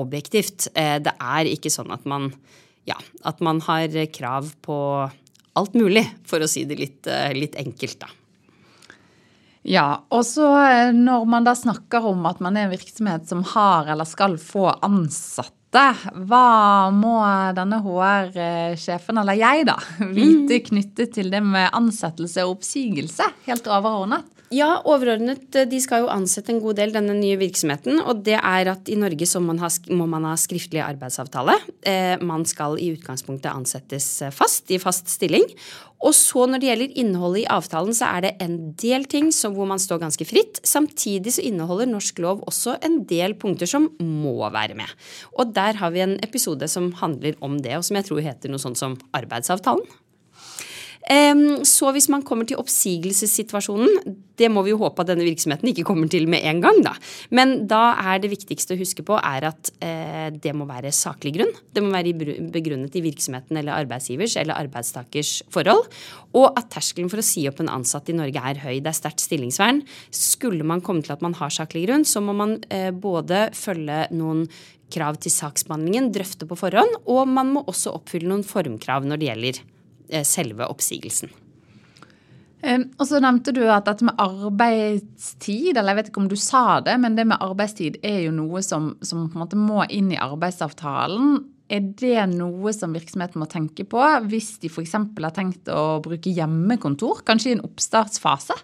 objektivt. 0.00 0.68
Eh, 0.78 0.98
det 1.02 1.16
er 1.18 1.50
ikke 1.50 1.72
sånn 1.72 1.90
at 1.94 2.06
man, 2.08 2.30
ja, 2.88 2.98
at 3.26 3.42
man 3.44 3.60
har 3.66 3.90
krav 4.14 4.52
på 4.62 4.78
alt 5.56 5.76
mulig, 5.78 6.04
for 6.28 6.44
å 6.44 6.48
si 6.50 6.66
det 6.68 6.78
litt, 6.78 7.02
eh, 7.10 7.32
litt 7.34 7.56
enkelt, 7.58 7.98
da. 8.04 8.12
Ja, 9.66 9.86
og 10.14 10.22
så 10.26 10.46
eh, 10.62 10.94
når 10.94 11.24
man 11.26 11.46
da 11.46 11.56
snakker 11.58 12.04
om 12.12 12.26
at 12.30 12.38
man 12.44 12.56
er 12.56 12.68
en 12.68 12.74
virksomhet 12.74 13.26
som 13.26 13.42
har 13.54 13.90
eller 13.90 14.06
skal 14.06 14.38
få 14.38 14.68
ansatte, 14.86 15.52
hva 16.30 16.88
må 16.94 17.16
denne 17.56 17.80
HR-sjefen, 17.82 19.18
eller 19.20 19.36
jeg, 19.36 19.66
da, 19.68 19.74
vite 20.06 20.60
mm. 20.60 20.64
knyttet 20.70 21.16
til 21.18 21.34
det 21.34 21.42
med 21.44 21.74
ansettelse 21.74 22.46
og 22.46 22.60
oppsigelse, 22.60 23.26
helt 23.48 23.66
overordnet? 23.66 24.35
Ja, 24.54 24.76
overordnet. 24.86 25.48
Eh, 25.58 25.66
de 25.66 25.78
skal 25.82 26.04
jo 26.04 26.10
ansette 26.12 26.52
en 26.54 26.60
god 26.62 26.78
del, 26.78 26.92
denne 26.94 27.16
nye 27.18 27.38
virksomheten. 27.40 27.98
Og 28.06 28.22
det 28.26 28.36
er 28.38 28.70
at 28.70 28.86
i 28.92 28.98
Norge 28.98 29.26
så 29.26 29.42
man 29.42 29.58
ha, 29.58 29.70
må 29.90 30.06
man 30.10 30.28
ha 30.28 30.36
skriftlig 30.38 30.84
arbeidsavtale. 30.84 31.56
Eh, 31.82 32.14
man 32.22 32.46
skal 32.46 32.78
i 32.78 32.92
utgangspunktet 32.94 33.50
ansettes 33.50 34.06
eh, 34.22 34.34
fast, 34.34 34.70
i 34.70 34.78
fast 34.82 35.10
stilling. 35.10 35.48
Og 36.06 36.14
så 36.14 36.44
når 36.46 36.62
det 36.62 36.70
gjelder 36.70 36.96
innholdet 37.02 37.42
i 37.42 37.50
avtalen, 37.50 37.96
så 37.96 38.12
er 38.12 38.26
det 38.26 38.32
en 38.44 38.56
del 38.78 39.08
ting 39.10 39.32
som, 39.34 39.56
hvor 39.56 39.66
man 39.66 39.82
står 39.82 40.04
ganske 40.04 40.28
fritt. 40.28 40.60
Samtidig 40.62 41.34
så 41.34 41.46
inneholder 41.48 41.90
norsk 41.90 42.22
lov 42.22 42.46
også 42.46 42.76
en 42.86 43.00
del 43.08 43.34
punkter 43.40 43.66
som 43.70 43.90
må 43.98 44.38
være 44.44 44.78
med. 44.78 44.92
Og 45.40 45.56
der 45.56 45.80
har 45.80 45.94
vi 45.96 46.06
en 46.06 46.18
episode 46.22 46.68
som 46.70 46.92
handler 47.00 47.34
om 47.42 47.58
det, 47.58 47.74
og 47.80 47.88
som 47.88 47.98
jeg 47.98 48.12
tror 48.12 48.22
heter 48.22 48.52
noe 48.52 48.62
sånt 48.62 48.78
som 48.78 48.94
arbeidsavtalen. 49.16 49.88
Så 51.06 51.92
hvis 51.94 52.08
man 52.10 52.24
kommer 52.26 52.48
til 52.48 52.58
oppsigelsessituasjonen, 52.58 54.16
det 54.36 54.48
må 54.52 54.64
vi 54.66 54.72
jo 54.72 54.80
håpe 54.80 55.04
at 55.04 55.10
denne 55.12 55.24
virksomheten 55.26 55.70
ikke 55.70 55.84
kommer 55.86 56.10
til 56.10 56.26
med 56.28 56.44
en 56.48 56.60
gang, 56.64 56.80
da. 56.84 56.94
Men 57.30 57.66
da 57.70 57.94
er 58.12 58.20
det 58.22 58.32
viktigste 58.32 58.74
å 58.74 58.80
huske 58.80 59.04
på 59.06 59.16
er 59.16 59.46
at 59.48 59.70
eh, 59.84 60.28
det 60.34 60.52
må 60.56 60.66
være 60.68 60.92
saklig 60.94 61.36
grunn. 61.38 61.52
Det 61.72 61.84
må 61.84 61.92
være 61.94 62.12
begrunnet 62.52 62.98
i 62.98 63.04
virksomheten 63.04 63.56
eller 63.60 63.78
arbeidsgivers 63.84 64.36
eller 64.42 64.58
arbeidstakers 64.58 65.38
forhold. 65.54 65.86
Og 66.36 66.50
at 66.50 66.72
terskelen 66.74 67.10
for 67.12 67.22
å 67.22 67.26
si 67.26 67.46
opp 67.48 67.62
en 67.62 67.72
ansatt 67.72 68.10
i 68.10 68.16
Norge 68.16 68.42
er 68.50 68.60
høy. 68.64 68.74
Det 68.80 68.92
er 68.92 68.98
sterkt 68.98 69.24
stillingsvern. 69.24 69.84
Skulle 70.10 70.66
man 70.66 70.82
komme 70.84 71.06
til 71.06 71.14
at 71.16 71.24
man 71.24 71.38
har 71.38 71.54
saklig 71.54 71.86
grunn, 71.86 72.04
så 72.08 72.24
må 72.24 72.36
man 72.36 72.58
eh, 72.66 72.90
både 72.90 73.46
følge 73.56 74.04
noen 74.16 74.48
krav 74.92 75.16
til 75.22 75.32
saksbehandlingen, 75.34 76.12
drøfte 76.14 76.46
på 76.46 76.58
forhånd, 76.58 77.00
og 77.10 77.24
man 77.30 77.54
må 77.54 77.64
også 77.66 77.94
oppfylle 77.96 78.30
noen 78.30 78.46
formkrav 78.46 79.06
når 79.06 79.22
det 79.22 79.32
gjelder 79.32 79.64
selve 80.26 80.68
oppsigelsen. 80.70 81.32
Og 82.66 83.04
så 83.06 83.20
nevnte 83.22 83.52
du 83.54 83.60
at 83.70 83.86
dette 83.86 84.06
med 84.08 84.18
arbeidstid, 84.18 85.76
eller 85.76 85.92
jeg 85.92 85.98
vet 85.98 86.08
ikke 86.10 86.22
om 86.22 86.30
du 86.30 86.38
sa 86.40 86.80
det, 86.82 86.96
men 86.98 87.14
det 87.14 87.26
med 87.28 87.42
arbeidstid 87.44 87.98
er 88.06 88.24
jo 88.24 88.32
noe 88.34 88.62
som, 88.64 88.94
som 89.06 89.28
på 89.28 89.36
en 89.36 89.42
måte 89.44 89.60
må 89.60 89.84
inn 89.92 90.08
i 90.14 90.18
arbeidsavtalen. 90.18 91.36
Er 91.70 91.84
det 92.00 92.24
noe 92.32 92.72
som 92.74 92.94
virksomheten 92.94 93.42
må 93.42 93.46
tenke 93.50 93.86
på 93.86 94.02
hvis 94.30 94.56
de 94.62 94.70
f.eks. 94.70 94.96
har 94.96 95.34
tenkt 95.36 95.70
å 95.70 96.00
bruke 96.02 96.32
hjemmekontor, 96.32 97.22
kanskje 97.28 97.52
i 97.52 97.56
en 97.58 97.64
oppstartsfase? 97.66 98.56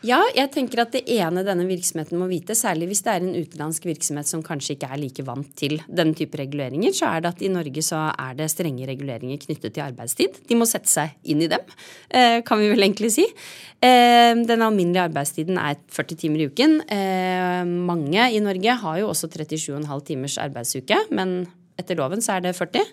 Ja, 0.00 0.16
jeg 0.32 0.48
tenker 0.54 0.80
at 0.80 0.94
det 0.94 1.02
ene 1.12 1.42
denne 1.44 1.66
virksomheten 1.68 2.16
må 2.16 2.24
vite, 2.30 2.54
særlig 2.56 2.86
hvis 2.88 3.02
det 3.04 3.12
er 3.12 3.24
en 3.24 3.34
utenlandsk 3.36 3.84
virksomhet 3.84 4.30
som 4.30 4.40
kanskje 4.44 4.78
ikke 4.78 4.88
er 4.88 5.00
like 5.02 5.24
vant 5.26 5.50
til 5.60 5.76
denne 5.84 6.16
type 6.16 6.38
reguleringer, 6.40 6.94
så 6.96 7.10
er 7.10 7.20
det 7.20 7.32
at 7.34 7.42
i 7.44 7.50
Norge 7.52 7.84
så 7.84 8.06
er 8.08 8.38
det 8.38 8.48
strenge 8.48 8.88
reguleringer 8.88 9.42
knyttet 9.42 9.74
til 9.76 9.84
arbeidstid. 9.84 10.38
De 10.48 10.56
må 10.56 10.64
sette 10.68 10.88
seg 10.88 11.12
inn 11.28 11.44
i 11.44 11.50
dem, 11.52 11.66
eh, 12.08 12.40
kan 12.48 12.62
vi 12.62 12.70
vel 12.72 12.86
egentlig 12.86 13.12
si. 13.18 13.26
Eh, 13.84 14.32
den 14.32 14.64
alminnelige 14.64 15.04
arbeidstiden 15.10 15.60
er 15.60 15.76
40 15.92 16.16
timer 16.24 16.40
i 16.40 16.48
uken. 16.48 16.80
Eh, 16.88 17.64
mange 17.68 18.30
i 18.32 18.40
Norge 18.40 18.78
har 18.80 18.98
jo 19.02 19.12
også 19.12 19.28
37,5 19.28 20.00
timers 20.08 20.38
arbeidsuke, 20.40 20.96
men 21.12 21.44
etter 21.78 22.00
loven 22.00 22.24
så 22.24 22.38
er 22.38 22.48
det 22.48 22.56
40. 22.56 22.88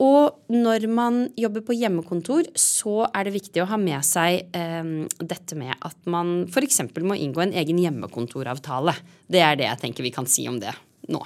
Og 0.00 0.52
når 0.52 0.86
man 0.88 1.18
jobber 1.36 1.64
på 1.66 1.76
hjemmekontor, 1.76 2.46
så 2.56 3.04
er 3.10 3.26
det 3.26 3.34
viktig 3.34 3.60
å 3.60 3.68
ha 3.68 3.76
med 3.80 4.00
seg 4.06 4.46
eh, 4.56 4.94
dette 5.20 5.58
med 5.60 5.74
at 5.76 5.98
man 6.08 6.46
f.eks. 6.48 6.80
må 7.04 7.18
inngå 7.18 7.44
en 7.44 7.52
egen 7.60 7.82
hjemmekontoravtale. 7.82 8.96
Det 9.28 9.44
er 9.44 9.60
det 9.60 9.68
jeg 9.68 9.82
tenker 9.84 10.06
vi 10.06 10.14
kan 10.14 10.28
si 10.30 10.48
om 10.48 10.56
det 10.62 10.72
nå. 11.12 11.20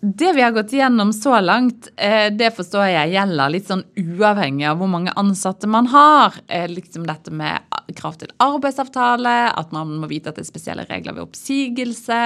Det 0.00 0.32
vi 0.32 0.42
har 0.42 0.52
gått 0.54 0.72
gjennom 0.72 1.12
så 1.12 1.40
langt, 1.40 1.88
eh, 1.96 2.30
det 2.30 2.52
forstår 2.54 2.84
jeg 2.86 3.14
gjelder 3.16 3.50
litt 3.50 3.66
sånn 3.66 3.82
uavhengig 3.98 4.68
av 4.70 4.78
hvor 4.78 4.90
mange 4.90 5.14
ansatte 5.18 5.66
man 5.66 5.90
har. 5.90 6.38
Eh, 6.46 6.68
liksom 6.70 7.06
dette 7.06 7.34
med 7.34 7.62
krav 7.98 8.18
til 8.20 8.30
arbeidsavtale, 8.38 9.50
at 9.58 9.74
man 9.74 9.96
må 9.98 10.10
vite 10.10 10.30
at 10.30 10.38
det 10.38 10.44
er 10.46 10.50
spesielle 10.52 10.86
regler 10.86 11.16
ved 11.16 11.26
oppsigelse, 11.26 12.20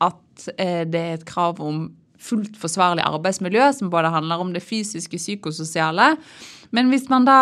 at 0.00 0.48
eh, 0.56 0.86
det 0.88 1.00
er 1.00 1.18
et 1.18 1.28
krav 1.28 1.60
om 1.60 1.90
fullt 2.20 2.58
forsvarlig 2.60 3.04
arbeidsmiljø, 3.06 3.70
som 3.76 3.90
både 3.92 4.12
handler 4.12 4.42
om 4.42 4.54
det 4.54 4.64
fysiske, 4.64 5.20
psykososiale. 5.20 6.14
Men 6.76 6.92
hvis 6.92 7.08
man 7.10 7.26
da 7.28 7.40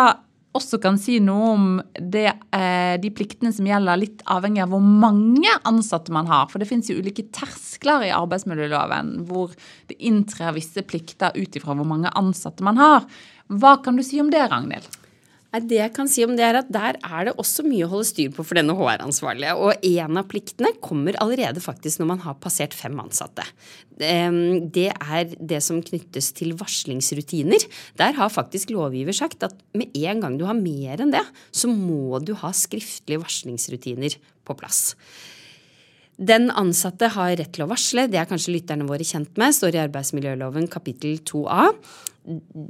også 0.57 0.79
kan 0.81 0.97
si 0.97 1.19
noe 1.21 1.49
om 1.53 1.65
det, 1.93 2.31
eh, 2.55 2.95
de 3.01 3.11
pliktene 3.13 3.51
som 3.53 3.67
gjelder, 3.69 4.01
litt 4.01 4.23
avhengig 4.25 4.63
av 4.63 4.73
hvor 4.73 4.81
mange 4.81 5.51
ansatte 5.69 6.13
man 6.15 6.29
har. 6.29 6.47
For 6.49 6.59
det 6.59 6.69
finnes 6.69 6.89
jo 6.89 6.97
ulike 6.97 7.27
terskler 7.35 8.07
i 8.07 8.15
arbeidsmiljøloven 8.15 9.27
hvor 9.29 9.53
det 9.91 9.99
inntrer 9.99 10.55
visse 10.57 10.81
plikter 10.81 11.35
ut 11.37 11.55
ifra 11.55 11.77
hvor 11.77 11.87
mange 11.87 12.11
ansatte 12.17 12.65
man 12.65 12.81
har. 12.81 13.05
Hva 13.49 13.77
kan 13.83 13.97
du 13.97 14.03
si 14.05 14.19
om 14.21 14.33
det, 14.33 14.47
Ragnhild? 14.49 14.89
Det 15.49 15.79
jeg 15.79 15.93
kan 15.95 16.05
si 16.05 16.21
om 16.21 16.35
det 16.37 16.43
er 16.45 16.59
at 16.59 16.67
Der 16.69 16.97
er 17.01 17.25
det 17.25 17.33
også 17.41 17.63
mye 17.65 17.87
å 17.87 17.89
holde 17.89 18.05
styr 18.05 18.29
på 18.33 18.43
for 18.45 18.59
denne 18.59 18.75
HR-ansvarlige. 18.77 19.55
Og 19.57 19.85
en 19.87 20.19
av 20.21 20.27
pliktene 20.29 20.75
kommer 20.83 21.17
allerede 21.23 21.63
faktisk 21.63 22.01
når 22.01 22.11
man 22.11 22.21
har 22.27 22.37
passert 22.43 22.75
fem 22.77 22.99
ansatte. 23.01 23.45
Det 23.97 24.89
er 24.93 25.33
det 25.33 25.63
som 25.65 25.81
knyttes 25.81 26.29
til 26.37 26.53
varslingsrutiner. 26.59 27.65
Der 27.97 28.13
har 28.19 28.29
faktisk 28.29 28.69
lovgiver 28.75 29.17
sagt 29.17 29.47
at 29.47 29.57
med 29.73 29.89
en 29.97 30.21
gang 30.21 30.37
du 30.37 30.45
har 30.45 30.57
mer 30.57 31.01
enn 31.01 31.15
det, 31.15 31.25
så 31.49 31.71
må 31.71 32.21
du 32.21 32.35
ha 32.37 32.53
skriftlige 32.53 33.23
varslingsrutiner 33.25 34.21
på 34.45 34.57
plass. 34.59 34.93
Den 36.19 36.49
ansatte 36.51 37.07
har 37.13 37.31
rett 37.39 37.53
til 37.55 37.63
å 37.63 37.69
varsle, 37.69 38.09
det 38.11 38.19
er 38.19 38.27
kanskje 38.27 38.57
lytterne 38.57 38.87
våre 38.89 39.05
kjent 39.07 39.37
med, 39.39 39.55
står 39.55 39.77
i 39.77 39.83
arbeidsmiljøloven 39.85 40.67
kapittel 40.71 41.21
2a. 41.23 41.69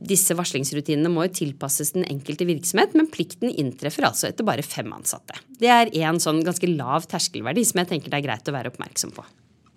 Disse 0.06 0.38
varslingsrutinene 0.38 1.10
må 1.10 1.26
jo 1.26 1.34
tilpasses 1.40 1.96
den 1.96 2.06
enkelte 2.06 2.46
virksomhet, 2.46 2.94
men 2.94 3.10
plikten 3.10 3.50
inntreffer 3.50 4.06
altså 4.06 4.30
etter 4.30 4.46
bare 4.46 4.66
fem 4.66 4.94
ansatte. 4.94 5.42
Det 5.58 5.72
er 5.74 5.90
en 6.06 6.22
sånn 6.22 6.44
ganske 6.46 6.70
lav 6.70 7.10
terskelverdi 7.10 7.66
som 7.66 7.82
jeg 7.82 7.96
tenker 7.96 8.14
det 8.14 8.22
er 8.22 8.28
greit 8.30 8.54
å 8.54 8.56
være 8.56 8.70
oppmerksom 8.70 9.18
på. 9.18 9.26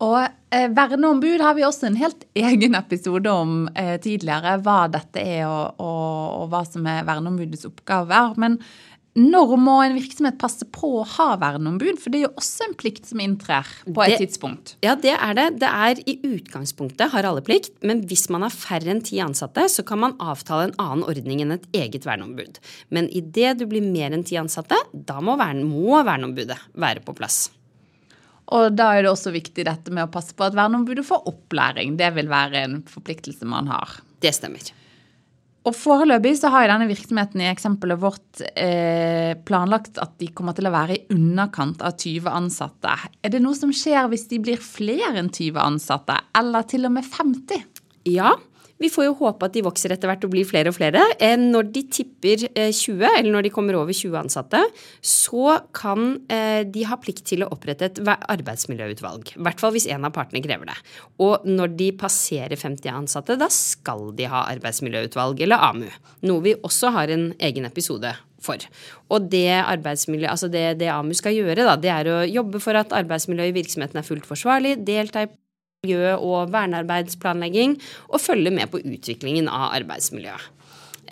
Og 0.03 0.19
eh, 0.21 0.69
Verneombud 0.75 1.41
har 1.41 1.55
vi 1.57 1.65
også 1.67 1.89
en 1.89 1.99
helt 2.01 2.27
egen 2.49 2.77
episode 2.79 3.33
om 3.33 3.67
eh, 3.79 3.97
tidligere. 4.03 4.59
Hva 4.65 4.85
dette 4.93 5.23
er 5.23 5.47
og, 5.47 5.81
og, 5.81 6.43
og 6.43 6.49
hva 6.53 6.65
som 6.69 6.87
er 6.91 7.07
verneombudets 7.09 7.69
oppgaver. 7.71 8.35
Men 8.43 8.59
når 9.19 9.51
må 9.61 9.75
en 9.85 9.93
virksomhet 9.93 10.39
passe 10.41 10.65
på 10.73 10.89
å 11.03 11.05
ha 11.19 11.27
verneombud? 11.41 11.99
For 12.01 12.13
det 12.13 12.23
er 12.23 12.25
jo 12.31 12.41
også 12.41 12.65
en 12.65 12.77
plikt 12.81 13.11
som 13.11 13.21
inntrer 13.21 13.69
på 13.85 14.05
et 14.07 14.15
det, 14.15 14.21
tidspunkt. 14.25 14.75
Ja, 14.85 14.95
det 14.97 15.13
er 15.19 15.37
det. 15.37 15.47
Det 15.61 15.69
er 15.69 16.01
i 16.09 16.15
utgangspunktet 16.25 17.13
har 17.13 17.29
alle 17.29 17.45
plikt, 17.45 17.75
men 17.85 18.01
hvis 18.09 18.31
man 18.33 18.47
har 18.47 18.55
færre 18.55 18.95
enn 18.95 19.05
ti 19.05 19.21
ansatte, 19.21 19.67
så 19.69 19.85
kan 19.85 20.01
man 20.01 20.17
avtale 20.17 20.71
en 20.71 20.77
annen 20.81 21.05
ordning 21.05 21.45
enn 21.45 21.59
et 21.59 21.67
eget 21.77 22.09
verneombud. 22.09 22.63
Men 22.89 23.11
idet 23.13 23.59
du 23.61 23.67
blir 23.69 23.85
mer 23.85 24.17
enn 24.17 24.25
ti 24.25 24.41
ansatte, 24.41 24.81
da 24.93 25.21
må, 25.21 25.37
verne, 25.41 25.67
må 25.69 26.01
verneombudet 26.01 26.61
være 26.73 27.05
på 27.05 27.17
plass. 27.19 27.51
Og 28.53 28.73
da 28.77 28.95
er 28.97 29.05
det 29.05 29.13
også 29.13 29.33
viktig 29.33 29.65
dette 29.69 29.93
med 29.93 30.07
å 30.07 30.13
passe 30.13 30.33
på 30.37 30.49
at 30.49 30.57
verneombudet 30.57 31.05
får 31.09 31.29
opplæring. 31.29 31.99
Det 32.01 32.15
vil 32.17 32.33
være 32.33 32.65
en 32.65 32.81
forpliktelse 32.89 33.49
man 33.49 33.69
har. 33.69 34.01
Det 34.25 34.33
stemmer. 34.37 34.73
Og 35.63 35.75
Foreløpig 35.79 36.35
så 36.41 36.51
har 36.51 36.67
denne 36.67 36.89
virksomheten 36.91 37.43
i 37.45 37.47
eksempelet 37.47 38.01
vårt 38.03 38.43
eh, 38.59 39.33
planlagt 39.47 40.01
at 40.03 40.17
de 40.19 40.33
kommer 40.35 40.57
til 40.57 40.67
å 40.67 40.73
være 40.75 40.97
i 40.97 41.05
underkant 41.15 41.85
av 41.87 41.95
20 41.95 42.27
ansatte. 42.33 42.97
Er 43.23 43.31
det 43.31 43.43
noe 43.45 43.55
som 43.55 43.71
skjer 43.71 44.11
hvis 44.11 44.27
de 44.33 44.41
blir 44.43 44.59
flere 44.63 45.15
enn 45.21 45.31
20 45.31 45.61
ansatte, 45.63 46.19
eller 46.39 46.67
til 46.67 46.89
og 46.89 46.97
med 46.97 47.07
50? 47.07 47.63
Ja, 48.11 48.35
vi 48.83 48.91
får 48.93 49.07
jo 49.07 49.15
håpe 49.21 49.47
at 49.47 49.55
de 49.55 49.63
vokser 49.65 49.95
etter 49.95 50.11
hvert 50.11 50.25
og 50.27 50.33
blir 50.35 50.47
flere 50.49 50.73
og 50.73 50.77
flere. 50.77 51.05
Eh, 51.23 51.37
når 51.41 51.71
de 51.75 51.85
tipper 51.99 52.47
20, 52.49 53.05
eh, 53.07 53.19
eller 53.21 53.31
når 53.35 53.47
de 53.47 53.53
kommer 53.55 53.79
over 53.79 53.95
20 53.95 54.19
ansatte, 54.25 54.63
så 55.01 55.59
kan 55.77 56.17
eh, 56.33 56.63
de 56.69 56.87
ha 56.89 56.99
plikt 57.01 57.25
til 57.31 57.45
å 57.47 57.51
opprette 57.55 57.89
et 57.89 58.03
arbeidsmiljøutvalg. 58.07 59.37
I 59.37 59.45
hvert 59.47 59.63
fall 59.63 59.75
hvis 59.77 59.89
en 59.93 60.09
av 60.09 60.15
partene 60.17 60.43
krever 60.45 60.71
det. 60.71 60.79
Og 61.23 61.47
når 61.49 61.77
de 61.79 61.93
passerer 61.99 62.59
50 62.59 62.93
ansatte, 62.93 63.39
da 63.41 63.49
skal 63.53 64.11
de 64.19 64.29
ha 64.31 64.47
arbeidsmiljøutvalg, 64.53 65.45
eller 65.47 65.71
AMU. 65.71 65.89
Noe 66.27 66.45
vi 66.45 66.59
også 66.59 66.93
har 66.97 67.13
en 67.13 67.31
egen 67.43 67.69
episode 67.69 68.15
for. 68.43 68.65
Og 69.13 69.29
det, 69.31 69.47
altså 69.63 70.51
det, 70.51 70.65
det 70.81 70.91
AMU 70.91 71.15
skal 71.15 71.37
gjøre, 71.37 71.63
da, 71.67 71.77
det 71.79 71.93
er 71.95 72.11
å 72.11 72.19
jobbe 72.27 72.63
for 72.63 72.79
at 72.79 72.95
arbeidsmiljøet 72.97 73.53
i 73.53 73.59
virksomheten 73.61 74.01
er 74.01 74.07
fullt 74.07 74.27
forsvarlig, 74.29 74.81
delta 74.87 75.27
i 75.27 75.31
miljø- 75.83 76.19
og 76.23 76.53
vernearbeidsplanlegging, 76.55 77.73
og 78.09 78.21
følge 78.23 78.53
med 78.55 78.71
på 78.71 78.79
utviklingen 78.79 79.49
av 79.51 79.73
arbeidsmiljøet. 79.81 80.51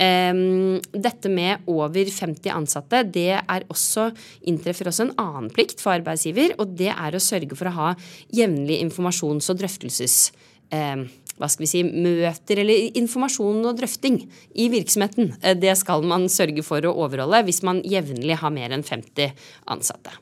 Dette 0.00 1.28
med 1.28 1.66
over 1.66 2.06
50 2.06 2.52
ansatte, 2.54 3.02
det 3.02 3.34
er 3.34 3.66
også, 3.68 4.06
inntreffer 4.46 4.88
også 4.88 5.08
en 5.08 5.16
annen 5.18 5.50
plikt 5.50 5.82
for 5.82 5.92
arbeidsgiver, 5.92 6.54
og 6.62 6.76
det 6.78 6.94
er 6.94 7.12
å 7.12 7.20
sørge 7.20 7.58
for 7.58 7.66
å 7.66 7.74
ha 7.74 7.88
jevnlig 8.32 8.78
informasjons- 8.86 9.50
og 9.50 9.58
drøftelses 9.58 10.30
hva 10.70 11.48
skal 11.48 11.64
vi 11.64 11.70
si, 11.70 11.82
møter 11.82 12.60
eller 12.60 12.96
informasjon 13.00 13.64
og 13.64 13.78
drøfting 13.80 14.20
i 14.54 14.68
virksomheten. 14.68 15.32
Eh, 15.42 15.56
det 15.56 15.72
skal 15.80 16.04
man 16.04 16.28
sørge 16.28 16.62
for 16.62 16.84
å 16.84 16.92
overholde 17.00 17.40
hvis 17.48 17.62
man 17.66 17.80
jevnlig 17.80 18.36
har 18.42 18.52
mer 18.52 18.76
enn 18.76 18.84
50 18.84 19.32
ansatte. 19.72 20.12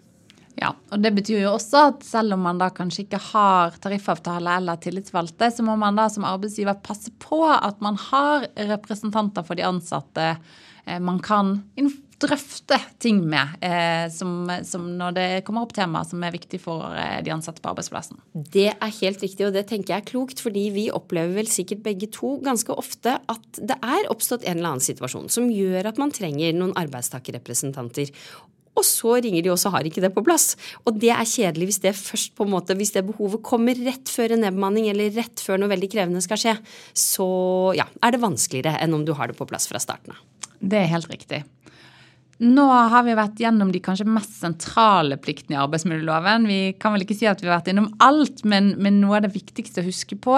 Ja, 0.59 0.73
og 0.91 1.03
Det 1.03 1.13
betyr 1.15 1.45
jo 1.45 1.53
også 1.55 1.85
at 1.93 2.03
selv 2.07 2.35
om 2.35 2.43
man 2.49 2.59
da 2.59 2.71
kanskje 2.75 3.05
ikke 3.05 3.21
har 3.31 3.77
tariffavtale 3.83 4.57
eller 4.59 4.81
tillitsvalgte, 4.83 5.53
så 5.55 5.67
må 5.67 5.77
man 5.79 5.99
da 5.99 6.09
som 6.11 6.27
arbeidsgiver 6.27 6.81
passe 6.83 7.13
på 7.23 7.45
at 7.53 7.79
man 7.85 7.99
har 8.09 8.49
representanter 8.73 9.47
for 9.47 9.59
de 9.59 9.67
ansatte 9.69 10.33
eh, 10.35 10.99
man 10.99 11.23
kan 11.23 11.61
drøfte 12.19 12.75
ting 12.99 13.21
med 13.31 13.63
eh, 13.63 14.09
som, 14.11 14.49
som, 14.67 14.89
når 14.99 15.15
det 15.15 15.27
kommer 15.47 15.63
opp 15.63 15.75
temaer 15.77 16.07
som 16.09 16.23
er 16.27 16.35
viktig 16.35 16.59
for 16.63 16.91
eh, 16.99 17.21
de 17.23 17.31
ansatte 17.31 17.63
på 17.63 17.71
arbeidsplassen. 17.71 18.19
Det 18.35 18.73
er 18.73 18.97
helt 18.99 19.23
riktig, 19.23 19.47
og 19.47 19.55
det 19.55 19.69
tenker 19.71 19.95
jeg 19.95 20.03
er 20.03 20.11
klokt, 20.11 20.43
fordi 20.43 20.67
vi 20.75 20.89
opplever 20.91 21.37
vel 21.39 21.51
sikkert 21.51 21.85
begge 21.87 22.11
to 22.15 22.35
ganske 22.43 22.75
ofte 22.75 23.21
at 23.31 23.63
det 23.63 23.79
er 23.79 24.11
oppstått 24.11 24.43
en 24.43 24.59
eller 24.59 24.75
annen 24.75 24.89
situasjon 24.89 25.31
som 25.31 25.47
gjør 25.53 25.93
at 25.93 26.03
man 26.03 26.15
trenger 26.15 26.57
noen 26.59 26.75
arbeidstakerrepresentanter. 26.83 28.11
Og 28.79 28.87
så 28.87 29.17
ringer 29.19 29.43
de, 29.45 29.53
og 29.53 29.59
så 29.61 29.73
har 29.75 29.87
ikke 29.87 30.05
det 30.05 30.13
på 30.15 30.25
plass. 30.27 30.53
Og 30.87 30.97
det 31.03 31.11
er 31.15 31.27
kjedelig 31.27 31.73
hvis 31.73 31.83
det 31.85 31.95
først 31.99 32.35
på 32.39 32.47
en 32.47 32.55
måte, 32.55 32.77
hvis 32.79 32.95
det 32.95 33.07
behovet 33.09 33.43
kommer 33.47 33.79
rett 33.89 34.11
før 34.13 34.37
en 34.37 34.45
nedbemanning 34.47 34.89
eller 34.93 35.13
rett 35.19 35.43
før 35.43 35.61
noe 35.61 35.73
veldig 35.75 35.91
krevende 35.93 36.23
skal 36.25 36.41
skje. 36.41 36.57
Så 36.95 37.29
ja, 37.79 37.89
er 38.03 38.15
det 38.15 38.23
vanskeligere 38.23 38.79
enn 38.85 38.97
om 38.97 39.07
du 39.07 39.15
har 39.19 39.31
det 39.31 39.39
på 39.39 39.49
plass 39.49 39.69
fra 39.71 39.83
starten 39.83 40.15
av. 40.15 40.25
Det 40.59 40.79
er 40.79 40.91
helt 40.91 41.11
riktig. 41.11 41.45
Nå 42.39 42.65
har 42.71 43.03
vi 43.03 43.17
vært 43.19 43.41
gjennom 43.43 43.73
de 43.75 43.81
kanskje 43.83 44.07
mest 44.07 44.37
sentrale 44.39 45.17
pliktene 45.19 45.57
i 45.57 45.59
arbeidsmiljøloven. 45.59 46.47
Vi 46.47 46.61
kan 46.79 46.95
vel 46.95 47.03
ikke 47.03 47.17
si 47.19 47.27
at 47.27 47.43
vi 47.43 47.51
har 47.51 47.57
vært 47.57 47.73
innom 47.73 47.91
alt, 48.05 48.45
men, 48.47 48.77
men 48.79 49.01
noe 49.03 49.19
av 49.19 49.27
det 49.27 49.35
viktigste 49.35 49.83
å 49.83 49.89
huske 49.89 50.19
på 50.23 50.37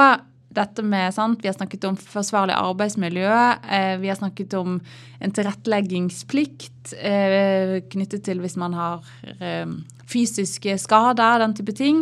dette 0.54 0.83
med 0.83 1.14
sant? 1.14 1.38
Vi 1.42 1.49
har 1.49 1.54
snakket 1.54 1.85
om 1.87 1.97
forsvarlig 1.99 2.54
arbeidsmiljø. 2.59 3.54
Eh, 3.71 3.99
vi 4.02 4.09
har 4.11 4.16
snakket 4.19 4.54
om 4.59 4.80
en 5.21 5.33
tilretteleggingsplikt 5.37 6.95
eh, 6.99 7.83
knyttet 7.92 8.23
til 8.26 8.38
hvis 8.42 8.57
man 8.61 8.73
har 8.75 8.99
eh, 9.38 9.66
fysiske 10.11 10.78
skader, 10.83 11.38
den 11.45 11.54
type 11.54 11.73
ting. 11.78 11.97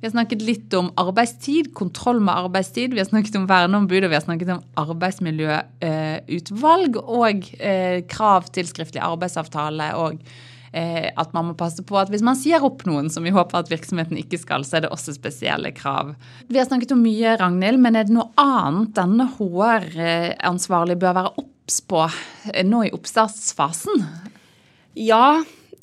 Vi 0.00 0.06
har 0.08 0.14
snakket 0.16 0.40
litt 0.42 0.74
om 0.74 0.90
arbeidstid, 0.98 1.64
kontroll 1.78 2.20
med 2.20 2.34
arbeidstid. 2.34 2.90
Vi 2.90 2.98
har 3.02 3.10
snakket 3.10 3.36
om 3.38 3.50
verneombud, 3.50 4.02
og 4.02 4.10
vi 4.10 4.18
har 4.18 4.26
snakket 4.26 4.50
om 4.56 4.64
arbeidsmiljøutvalg 4.82 6.92
og 7.02 7.36
krav 8.10 8.42
til 8.50 8.66
skriftlig 8.66 9.02
arbeidsavtale 9.06 9.94
og 10.02 10.12
eh, 10.18 10.22
at 10.72 11.34
man 11.36 11.50
må 11.50 11.54
passe 11.58 11.82
på 11.84 11.98
at 12.00 12.08
hvis 12.08 12.24
man 12.24 12.38
sier 12.38 12.64
opp 12.64 12.86
noen, 12.88 13.10
som 13.12 13.26
vi 13.26 13.32
håper 13.34 13.60
at 13.60 13.70
virksomheten 13.72 14.16
ikke 14.20 14.40
skal, 14.40 14.64
så 14.64 14.78
er 14.78 14.86
det 14.86 14.92
også 14.94 15.12
spesielle 15.18 15.72
krav. 15.76 16.14
Vi 16.48 16.60
har 16.60 16.68
snakket 16.68 16.94
om 16.96 17.02
mye, 17.04 17.34
Ragnhild, 17.40 17.80
men 17.82 17.98
er 17.98 18.08
det 18.08 18.16
noe 18.16 18.30
annet 18.40 18.94
denne 18.96 19.28
HR-ansvarlig 19.36 20.96
bør 21.02 21.18
være 21.18 21.34
obs 21.44 21.82
på 21.84 22.06
eh, 22.08 22.62
nå 22.64 22.86
i 22.88 22.94
oppstartsfasen? 22.96 24.06
Ja, 24.96 25.42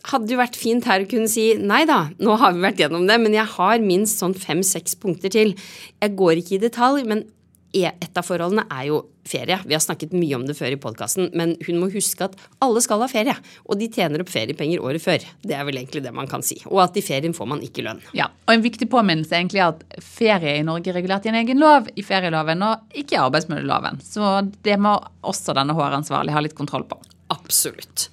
hadde 0.10 0.32
jo 0.32 0.40
vært 0.40 0.58
fint 0.58 0.88
her 0.88 1.04
å 1.04 1.10
kunne 1.10 1.30
si 1.32 1.52
nei 1.60 1.84
da, 1.90 2.08
nå 2.24 2.38
har 2.40 2.56
vi 2.56 2.64
vært 2.64 2.82
gjennom 2.82 3.06
det, 3.10 3.18
men 3.22 3.36
jeg 3.36 3.50
har 3.58 3.82
minst 3.84 4.22
sånn 4.22 4.36
fem-seks 4.38 4.96
punkter 5.02 5.34
til. 5.34 5.54
Jeg 6.00 6.16
går 6.20 6.42
ikke 6.42 6.58
i 6.58 6.64
detalj, 6.64 7.06
men 7.10 7.26
et 7.74 8.18
av 8.18 8.26
forholdene 8.26 8.66
er 8.74 8.88
jo 8.90 9.00
ferie. 9.30 9.60
Vi 9.66 9.76
har 9.76 9.82
snakket 9.84 10.14
mye 10.18 10.38
om 10.38 10.46
det 10.48 10.56
før 10.58 10.74
i 10.74 10.80
podkasten, 10.82 11.30
men 11.38 11.54
hun 11.68 11.78
må 11.82 11.90
huske 11.94 12.26
at 12.26 12.38
alle 12.66 12.82
skal 12.82 13.04
ha 13.04 13.10
ferie. 13.12 13.36
Og 13.70 13.78
de 13.80 13.90
tjener 13.94 14.24
opp 14.24 14.32
feriepenger 14.34 14.82
året 14.82 15.04
før. 15.04 15.26
Det 15.46 15.54
er 15.56 15.68
vel 15.68 15.78
egentlig 15.82 16.02
det 16.06 16.14
man 16.16 16.30
kan 16.30 16.42
si. 16.46 16.58
Og 16.70 16.82
at 16.86 16.98
i 16.98 17.04
ferien 17.06 17.36
får 17.38 17.52
man 17.52 17.62
ikke 17.66 17.86
lønn. 17.86 18.02
Ja, 18.18 18.32
og 18.48 18.56
En 18.56 18.66
viktig 18.66 18.90
påminnelse 18.90 19.36
er 19.36 19.44
egentlig 19.44 19.64
at 19.68 19.86
ferie 20.02 20.58
i 20.58 20.66
Norge 20.66 20.90
er 20.90 20.98
regulert 20.98 21.28
i 21.28 21.34
en 21.34 21.40
egen 21.44 21.62
lov, 21.62 21.92
i 21.94 22.06
ferieloven, 22.06 22.66
og 22.66 22.98
ikke 22.98 23.18
i 23.18 23.22
arbeidsmiljøloven. 23.22 24.02
Så 24.04 24.34
det 24.66 24.80
må 24.82 24.98
også 25.22 25.54
denne 25.58 25.78
HR-ansvarlig 25.78 26.34
ha 26.34 26.44
litt 26.44 26.58
kontroll 26.58 26.88
på. 26.90 26.98
Absolutt. 27.30 28.10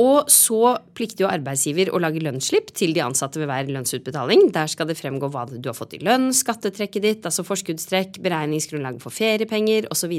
Og 0.00 0.30
så 0.32 0.76
plikter 0.96 1.26
jo 1.26 1.30
arbeidsgiver 1.30 1.90
å 1.92 2.00
lage 2.00 2.22
lønnsslipp 2.24 2.70
til 2.76 2.94
de 2.96 3.02
ansatte 3.04 3.40
ved 3.40 3.50
hver 3.50 3.68
lønnsutbetaling. 3.74 4.46
Der 4.54 4.70
skal 4.70 4.88
det 4.88 4.96
fremgå 5.00 5.28
hva 5.32 5.44
du 5.50 5.68
har 5.68 5.76
fått 5.76 5.98
i 5.98 6.02
lønn, 6.04 6.30
skattetrekket 6.36 7.04
ditt, 7.04 7.26
altså 7.28 7.44
forskuddstrekk, 7.44 8.20
beregningsgrunnlaget 8.24 9.04
for 9.04 9.14
feriepenger 9.14 9.90
osv. 9.92 10.14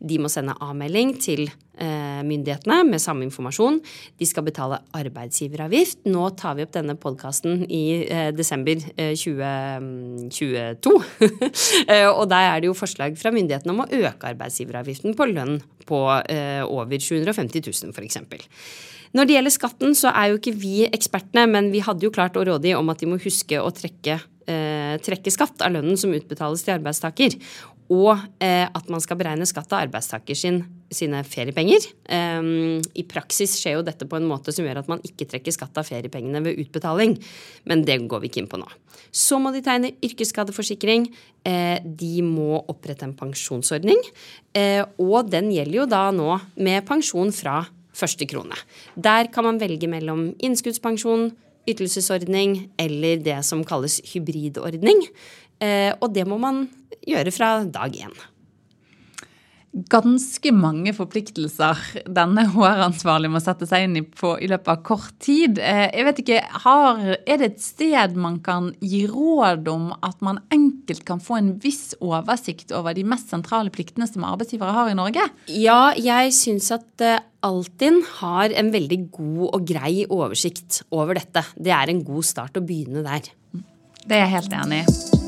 De 0.00 0.20
må 0.22 0.30
sende 0.32 0.56
avmelding 0.64 1.16
til 1.20 1.46
eh, 1.48 1.58
myndighetene 1.80 2.82
med 2.88 3.02
samme 3.02 3.24
informasjon. 3.26 3.80
De 4.20 4.28
skal 4.28 4.44
betale 4.46 4.80
arbeidsgiveravgift. 4.96 6.04
Nå 6.10 6.28
tar 6.38 6.58
vi 6.58 6.66
opp 6.66 6.74
denne 6.74 6.96
podkasten 7.00 7.64
i 7.66 7.84
eh, 8.04 8.30
desember 8.36 8.80
eh, 8.96 9.14
2022. 9.16 10.96
Eh, 11.90 12.06
og 12.06 12.28
der 12.30 12.46
er 12.50 12.60
det 12.60 12.68
jo 12.68 12.76
forslag 12.76 13.16
fra 13.18 13.32
myndighetene 13.34 13.72
om 13.72 13.82
å 13.82 13.88
øke 13.88 14.28
arbeidsgiveravgiften 14.30 15.14
på 15.16 15.26
lønn 15.30 15.58
på 15.88 15.98
eh, 16.30 16.62
over 16.66 17.00
750 17.02 17.64
000 17.66 17.94
f.eks. 17.94 18.18
Når 19.16 19.26
det 19.26 19.36
gjelder 19.36 19.54
skatten, 19.54 19.96
så 19.98 20.12
er 20.12 20.30
jo 20.30 20.38
ikke 20.38 20.54
vi 20.60 20.74
ekspertene, 20.86 21.46
men 21.50 21.70
vi 21.72 21.82
hadde 21.82 22.06
jo 22.06 22.12
klart 22.14 22.38
å 22.38 22.44
råde 22.46 22.76
om 22.78 22.92
at 22.92 23.02
de 23.02 23.08
må 23.10 23.18
huske 23.22 23.58
å 23.58 23.72
trekke, 23.74 24.20
eh, 24.46 24.94
trekke 25.02 25.32
skatt 25.34 25.64
av 25.66 25.74
lønnen 25.74 25.98
som 25.98 26.14
utbetales 26.14 26.62
til 26.66 26.76
arbeidstaker. 26.76 27.34
Og 27.90 28.12
eh, 28.38 28.68
at 28.68 28.92
man 28.92 29.02
skal 29.02 29.18
beregne 29.18 29.48
skatt 29.50 29.72
av 29.74 29.82
arbeidstaker 29.88 30.38
sin, 30.38 30.62
sine 30.90 31.22
feriepenger. 31.26 31.86
Um, 32.10 32.80
I 32.98 33.04
praksis 33.08 33.54
skjer 33.60 33.78
jo 33.78 33.86
dette 33.86 34.08
på 34.10 34.18
en 34.18 34.26
måte 34.28 34.52
som 34.54 34.66
gjør 34.66 34.82
at 34.82 34.90
man 34.90 35.02
ikke 35.06 35.28
trekker 35.30 35.54
skatt 35.54 35.78
av 35.78 35.86
feriepengene 35.88 36.42
ved 36.44 36.60
utbetaling. 36.64 37.16
Men 37.70 37.84
det 37.86 38.00
går 38.10 38.24
vi 38.24 38.30
ikke 38.30 38.42
inn 38.44 38.50
på 38.50 38.60
nå. 38.60 38.68
Så 39.14 39.38
må 39.42 39.52
de 39.54 39.62
tegne 39.64 39.92
yrkesskadeforsikring. 40.06 41.08
Eh, 41.46 41.78
de 41.82 42.22
må 42.26 42.62
opprette 42.70 43.06
en 43.06 43.16
pensjonsordning. 43.18 44.00
Eh, 44.54 44.82
og 45.02 45.30
den 45.30 45.52
gjelder 45.54 45.82
jo 45.82 45.90
da 45.90 46.06
nå 46.14 46.32
med 46.58 46.86
pensjon 46.88 47.30
fra 47.34 47.62
første 47.96 48.26
krone. 48.30 48.58
Der 48.96 49.30
kan 49.34 49.46
man 49.46 49.60
velge 49.60 49.90
mellom 49.90 50.30
innskuddspensjon, 50.42 51.30
ytelsesordning 51.70 52.70
eller 52.80 53.22
det 53.22 53.40
som 53.46 53.64
kalles 53.66 54.00
hybridordning. 54.12 55.04
Eh, 55.60 55.92
og 56.00 56.12
det 56.14 56.26
må 56.28 56.38
man 56.40 56.64
gjøre 57.06 57.32
fra 57.34 57.58
dag 57.64 57.94
én. 57.94 58.14
Ganske 59.70 60.50
mange 60.50 60.90
forpliktelser 60.96 61.78
denne 62.10 62.42
HR-ansvarlig 62.50 63.28
må 63.30 63.38
sette 63.42 63.68
seg 63.70 63.86
inn 63.86 64.00
i 64.00 64.02
på, 64.02 64.32
i 64.42 64.48
løpet 64.50 64.72
av 64.72 64.80
kort 64.86 65.14
tid. 65.22 65.60
Eh, 65.62 65.84
jeg 65.94 66.06
vet 66.08 66.22
ikke, 66.24 66.40
har, 66.64 67.04
Er 67.22 67.38
det 67.38 67.52
et 67.52 67.62
sted 67.62 68.18
man 68.18 68.40
kan 68.42 68.72
gi 68.82 69.04
råd 69.06 69.70
om 69.70 69.92
at 70.02 70.18
man 70.26 70.42
enkelt 70.50 71.04
kan 71.06 71.22
få 71.22 71.38
en 71.38 71.52
viss 71.62 71.94
oversikt 72.02 72.74
over 72.74 72.98
de 72.98 73.06
mest 73.06 73.30
sentrale 73.30 73.70
pliktene 73.70 74.10
som 74.10 74.26
arbeidsgivere 74.26 74.74
har 74.74 74.90
i 74.90 74.98
Norge? 74.98 75.28
Ja, 75.54 75.94
jeg 75.94 76.34
syns 76.34 76.72
at 76.74 77.06
eh, 77.06 77.22
Altinn 77.46 78.02
har 78.18 78.50
en 78.50 78.74
veldig 78.74 79.00
god 79.14 79.46
og 79.54 79.70
grei 79.70 80.02
oversikt 80.10 80.82
over 80.90 81.14
dette. 81.16 81.46
Det 81.54 81.72
er 81.72 81.94
en 81.94 82.02
god 82.04 82.26
start 82.26 82.58
å 82.58 82.66
begynne 82.66 83.06
der. 83.06 83.30
Det 84.02 84.18
er 84.18 84.26
jeg 84.26 84.34
helt 84.34 84.60
enig 84.64 84.84
i. 84.84 85.19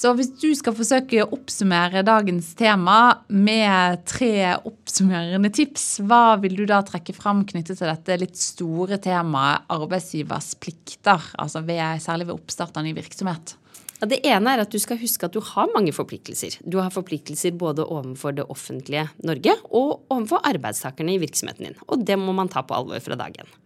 Så 0.00 0.14
hvis 0.16 0.30
du 0.40 0.48
skal 0.56 0.72
forsøke 0.72 1.18
å 1.20 1.32
oppsummere 1.36 2.00
dagens 2.06 2.54
tema 2.56 3.18
med 3.28 4.00
tre 4.08 4.54
oppsummerende 4.56 5.50
tips, 5.52 5.98
hva 6.08 6.38
vil 6.40 6.56
du 6.56 6.62
da 6.70 6.78
trekke 6.86 7.12
fram 7.12 7.42
knyttet 7.44 7.76
til 7.76 7.90
dette 7.90 8.16
litt 8.22 8.40
store 8.40 8.96
temaet 9.04 9.68
arbeidsgivers 9.68 10.54
plikter, 10.62 11.26
altså 11.36 11.60
ved, 11.68 12.00
særlig 12.00 12.30
ved 12.30 12.38
oppstart 12.38 12.80
av 12.80 12.86
ny 12.86 12.94
virksomhet? 12.96 13.58
Ja, 14.00 14.08
det 14.08 14.22
ene 14.24 14.54
er 14.54 14.64
at 14.64 14.72
du 14.72 14.80
skal 14.80 14.96
huske 15.02 15.28
at 15.28 15.36
du 15.36 15.42
har 15.44 15.68
mange 15.74 15.92
forpliktelser. 15.92 16.56
Du 16.64 16.78
har 16.80 16.88
forpliktelser 16.94 17.52
både 17.60 17.84
overfor 17.84 18.38
det 18.38 18.48
offentlige 18.48 19.04
Norge 19.20 19.58
og 19.68 19.98
overfor 20.08 20.40
arbeidstakerne 20.48 21.18
i 21.18 21.20
virksomheten 21.20 21.68
din. 21.68 21.80
Og 21.92 22.08
det 22.08 22.16
må 22.16 22.32
man 22.32 22.48
ta 22.48 22.64
på 22.64 22.78
alvor 22.78 23.04
fra 23.04 23.20
dag 23.20 23.36
én. 23.36 23.58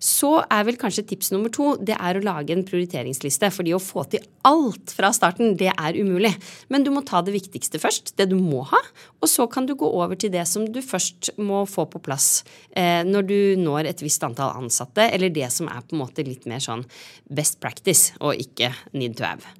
Så 0.00 0.30
er 0.48 0.64
vel 0.64 0.78
kanskje 0.80 1.04
tips 1.10 1.28
nummer 1.34 1.52
to 1.52 1.74
det 1.76 1.96
er 1.98 2.16
å 2.16 2.24
lage 2.24 2.54
en 2.54 2.64
prioriteringsliste. 2.64 3.50
fordi 3.52 3.74
å 3.76 3.82
få 3.82 4.04
til 4.08 4.24
alt 4.48 4.94
fra 4.96 5.12
starten, 5.12 5.56
det 5.56 5.72
er 5.76 5.98
umulig. 6.00 6.32
Men 6.68 6.84
du 6.84 6.90
må 6.90 7.04
ta 7.04 7.20
det 7.20 7.34
viktigste 7.34 7.78
først, 7.78 8.16
det 8.16 8.30
du 8.30 8.36
må 8.36 8.62
ha. 8.64 8.80
Og 9.20 9.28
så 9.28 9.46
kan 9.46 9.66
du 9.66 9.74
gå 9.74 9.86
over 9.86 10.16
til 10.16 10.32
det 10.32 10.46
som 10.48 10.64
du 10.64 10.80
først 10.80 11.32
må 11.36 11.66
få 11.68 11.84
på 11.84 12.00
plass 12.00 12.44
eh, 12.72 13.04
når 13.04 13.28
du 13.28 13.38
når 13.60 13.92
et 13.92 14.02
visst 14.02 14.24
antall 14.24 14.56
ansatte, 14.56 15.10
eller 15.12 15.28
det 15.28 15.50
som 15.52 15.68
er 15.68 15.84
på 15.84 15.96
en 15.96 16.04
måte 16.04 16.24
litt 16.24 16.48
mer 16.48 16.64
sånn 16.64 16.86
best 17.28 17.60
practice, 17.60 18.14
og 18.20 18.40
ikke 18.40 18.72
need 18.92 19.18
to 19.20 19.28
have. 19.28 19.59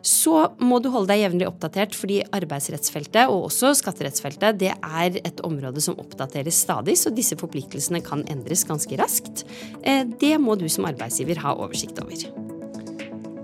Så 0.00 0.34
må 0.64 0.78
du 0.80 0.88
holde 0.92 1.12
deg 1.12 1.26
jevnlig 1.26 1.48
oppdatert, 1.50 1.96
fordi 1.96 2.22
arbeidsrettsfeltet 2.32 3.28
og 3.28 3.50
også 3.50 3.74
skatterettsfeltet 3.76 4.60
det 4.62 4.72
er 4.72 5.18
et 5.20 5.42
område 5.44 5.82
som 5.84 5.98
oppdateres 6.00 6.62
stadig, 6.64 6.96
så 6.96 7.12
disse 7.12 7.36
forpliktelsene 7.40 8.00
kan 8.04 8.24
endres 8.32 8.64
ganske 8.68 8.96
raskt. 9.00 9.44
Eh, 9.84 10.06
det 10.20 10.38
må 10.40 10.56
du 10.56 10.68
som 10.72 10.88
arbeidsgiver 10.88 11.42
ha 11.44 11.52
oversikt 11.60 12.00
over. 12.00 12.24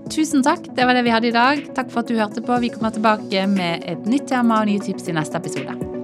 Tusen 0.07 0.41
takk. 0.41 0.71
Det 0.73 0.87
var 0.87 0.97
det 0.97 1.03
vi 1.05 1.13
hadde 1.13 1.29
i 1.29 1.35
dag. 1.35 1.61
Takk 1.77 1.91
for 1.93 2.01
at 2.01 2.09
du 2.09 2.17
hørte 2.17 2.41
på. 2.41 2.57
Vi 2.63 2.71
kommer 2.73 2.95
tilbake 2.95 3.45
med 3.51 3.85
et 3.85 4.09
nytt 4.09 4.31
tema 4.31 4.63
og 4.63 4.71
nye 4.71 4.81
tips 4.81 5.11
i 5.11 5.17
neste 5.19 5.37
episode. 5.37 5.96